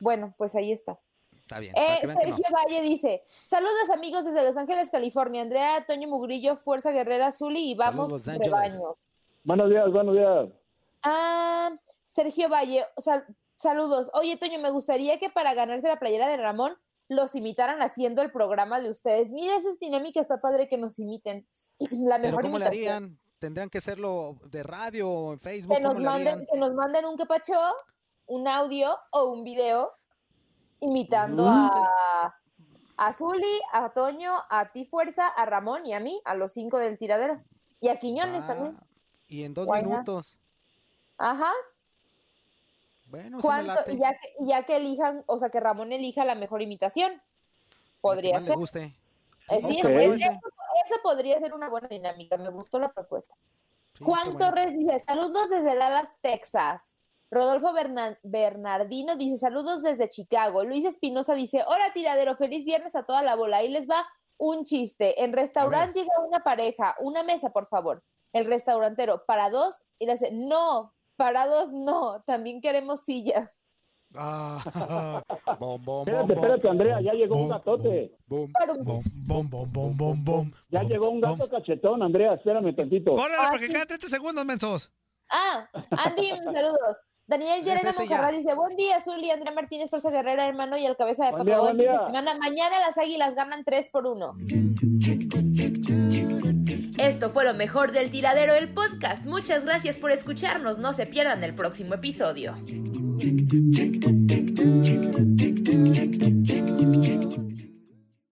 bueno, 0.00 0.34
pues 0.38 0.54
ahí 0.54 0.72
está. 0.72 0.98
Está 1.46 1.60
bien, 1.60 1.72
Eh, 1.76 2.00
no. 2.04 2.12
Sergio 2.20 2.44
Valle 2.52 2.82
dice: 2.82 3.22
Saludos 3.46 3.88
amigos 3.92 4.24
desde 4.24 4.42
Los 4.42 4.56
Ángeles, 4.56 4.90
California. 4.90 5.42
Andrea, 5.42 5.84
Toño 5.86 6.08
Mugrillo, 6.08 6.56
Fuerza 6.56 6.90
Guerrera 6.90 7.30
Zuli 7.30 7.70
y 7.70 7.74
vamos 7.76 8.20
Saludos, 8.24 8.44
rebaño. 8.44 8.96
Buenos 9.44 9.70
días, 9.70 9.92
buenos 9.92 10.16
días. 10.16 10.48
Ah, 11.04 11.70
Sergio 12.08 12.48
Valle, 12.48 12.84
sal- 12.98 13.24
saludos. 13.54 14.10
Oye, 14.14 14.36
Toño, 14.36 14.58
me 14.58 14.70
gustaría 14.70 15.20
que 15.20 15.30
para 15.30 15.54
ganarse 15.54 15.86
la 15.86 16.00
playera 16.00 16.26
de 16.26 16.36
Ramón 16.36 16.76
los 17.06 17.36
imitaran 17.36 17.80
haciendo 17.80 18.22
el 18.22 18.32
programa 18.32 18.80
de 18.80 18.90
ustedes. 18.90 19.30
Mira, 19.30 19.56
esa 19.56 19.70
es 19.70 19.78
dinámica, 19.78 20.20
está 20.20 20.38
padre 20.38 20.68
que 20.68 20.78
nos 20.78 20.98
imiten. 20.98 21.46
La 21.78 22.16
Pero 22.16 22.28
mejor 22.30 22.42
¿cómo 22.42 22.58
le 22.58 22.64
harían? 22.64 23.16
¿Tendrían 23.38 23.70
que 23.70 23.78
hacerlo 23.78 24.38
de 24.50 24.64
radio 24.64 25.08
o 25.08 25.32
en 25.32 25.38
Facebook? 25.38 25.76
que 25.76 25.80
nos 25.80 25.92
¿Cómo 25.94 26.00
le 26.00 26.06
manden, 26.10 26.46
que 26.50 26.58
nos 26.58 26.72
manden 26.72 27.04
un 27.04 27.16
quepacho, 27.16 27.52
un 28.26 28.48
audio 28.48 28.98
o 29.12 29.26
un 29.30 29.44
video 29.44 29.92
imitando 30.80 31.48
a, 31.48 32.34
a 32.96 33.12
Zuli, 33.12 33.60
a 33.72 33.90
Toño, 33.90 34.32
a 34.50 34.72
ti 34.72 34.84
Fuerza, 34.86 35.26
a 35.28 35.44
Ramón 35.46 35.86
y 35.86 35.94
a 35.94 36.00
mí, 36.00 36.20
a 36.24 36.34
los 36.34 36.52
cinco 36.52 36.78
del 36.78 36.98
tiradero. 36.98 37.40
Y 37.80 37.88
a 37.88 37.98
Quiñones 37.98 38.42
Ah, 38.44 38.46
también. 38.46 38.78
Y 39.28 39.44
en 39.44 39.54
dos 39.54 39.66
Why 39.66 39.82
not? 39.82 39.90
minutos. 39.90 40.36
Ajá. 41.18 41.50
Bueno, 43.08 43.36
me 43.38 43.42
¿Cuánto? 43.42 43.74
late. 43.74 43.96
Ya, 43.96 44.12
que, 44.18 44.34
y 44.40 44.46
ya 44.48 44.62
que 44.64 44.76
elijan, 44.76 45.22
o 45.26 45.38
sea, 45.38 45.50
que 45.50 45.60
Ramón 45.60 45.92
elija 45.92 46.24
la 46.24 46.34
mejor 46.34 46.62
imitación. 46.62 47.20
Podría 48.00 48.34
más 48.34 48.42
le 48.42 48.48
ser. 48.48 48.56
guste. 48.56 48.82
Eh, 49.48 49.60
Sí, 49.62 49.80
podría 51.02 51.38
ser 51.38 51.54
una 51.54 51.68
buena 51.68 51.88
dinámica. 51.88 52.36
Me 52.36 52.48
gustó 52.50 52.78
la 52.78 52.92
propuesta. 52.92 53.34
Sí, 53.96 54.04
Juan 54.04 54.32
bueno. 54.34 54.38
Torres 54.38 54.76
dice, 54.76 54.98
saludos 55.00 55.50
desde 55.50 55.74
Dallas, 55.76 56.08
Texas. 56.20 56.95
Rodolfo 57.30 57.72
Berna- 57.72 58.18
Bernardino 58.22 59.16
dice, 59.16 59.38
saludos 59.38 59.82
desde 59.82 60.08
Chicago. 60.08 60.64
Luis 60.64 60.84
Espinosa 60.84 61.34
dice, 61.34 61.64
hola 61.66 61.92
tiradero, 61.92 62.36
feliz 62.36 62.64
viernes 62.64 62.94
a 62.94 63.04
toda 63.04 63.22
la 63.22 63.34
bola. 63.34 63.58
Ahí 63.58 63.68
les 63.68 63.88
va 63.88 64.06
un 64.38 64.64
chiste. 64.64 65.22
En 65.24 65.32
restaurante 65.32 65.98
llega 66.00 66.20
una 66.26 66.40
pareja, 66.40 66.94
una 67.00 67.22
mesa, 67.22 67.50
por 67.50 67.68
favor. 67.68 68.02
El 68.32 68.44
restaurantero, 68.46 69.24
para 69.26 69.50
dos, 69.50 69.74
y 69.98 70.06
le 70.06 70.12
dice, 70.12 70.30
no, 70.32 70.92
para 71.16 71.46
dos 71.46 71.72
no, 71.72 72.22
también 72.26 72.60
queremos 72.60 73.02
sillas. 73.04 73.50
Ah, 74.14 75.22
bom, 75.58 75.82
bom, 75.84 75.84
bom, 75.84 76.00
Espérate, 76.02 76.34
bom. 76.34 76.42
espérate, 76.44 76.68
Andrea, 76.68 77.00
ya 77.00 77.12
llegó 77.12 77.36
un 77.36 77.48
gatote. 77.48 78.16
Bom. 78.26 78.52
Para 78.52 78.72
un- 78.72 78.84
Bom, 78.84 79.02
bom, 79.26 79.50
bom, 79.50 79.72
bom, 79.72 79.96
bom, 79.96 80.24
bom. 80.24 80.50
Ya 80.68 80.80
bom, 80.82 80.88
llegó 80.88 81.10
un 81.10 81.20
bom. 81.20 81.36
gato 81.38 81.50
cachetón, 81.50 82.02
Andrea, 82.02 82.34
espérame 82.34 82.74
tantito. 82.74 83.14
Órale, 83.14 83.34
Ah, 83.40 83.48
porque 83.50 83.66
sí. 83.66 83.72
quedan 83.72 83.86
30 83.88 84.06
segundos, 84.08 84.44
mensos. 84.44 84.92
Ah, 85.30 85.68
Andy, 85.90 86.28
saludos. 86.44 87.00
Daniel 87.28 87.64
Llerena 87.64 87.90
ya. 88.08 88.30
dice, 88.30 88.54
buen 88.54 88.76
día, 88.76 89.00
Zuli, 89.00 89.30
Andrea 89.30 89.52
Martínez, 89.52 89.90
Fuerza 89.90 90.10
Guerrera, 90.10 90.46
hermano, 90.46 90.76
y 90.76 90.86
el 90.86 90.96
cabeza 90.96 91.26
de 91.26 91.32
Paco. 91.32 91.44
Mañana 91.44 92.80
las 92.80 92.96
águilas 92.96 93.34
ganan 93.34 93.64
3 93.64 93.88
por 93.90 94.06
1. 94.06 94.36
Esto 96.98 97.30
fue 97.30 97.44
lo 97.44 97.54
mejor 97.54 97.90
del 97.92 98.10
tiradero 98.10 98.54
del 98.54 98.72
podcast. 98.72 99.24
Muchas 99.24 99.64
gracias 99.64 99.96
por 99.98 100.12
escucharnos. 100.12 100.78
No 100.78 100.92
se 100.92 101.06
pierdan 101.06 101.42
el 101.42 101.54
próximo 101.54 101.94
episodio. 101.94 102.54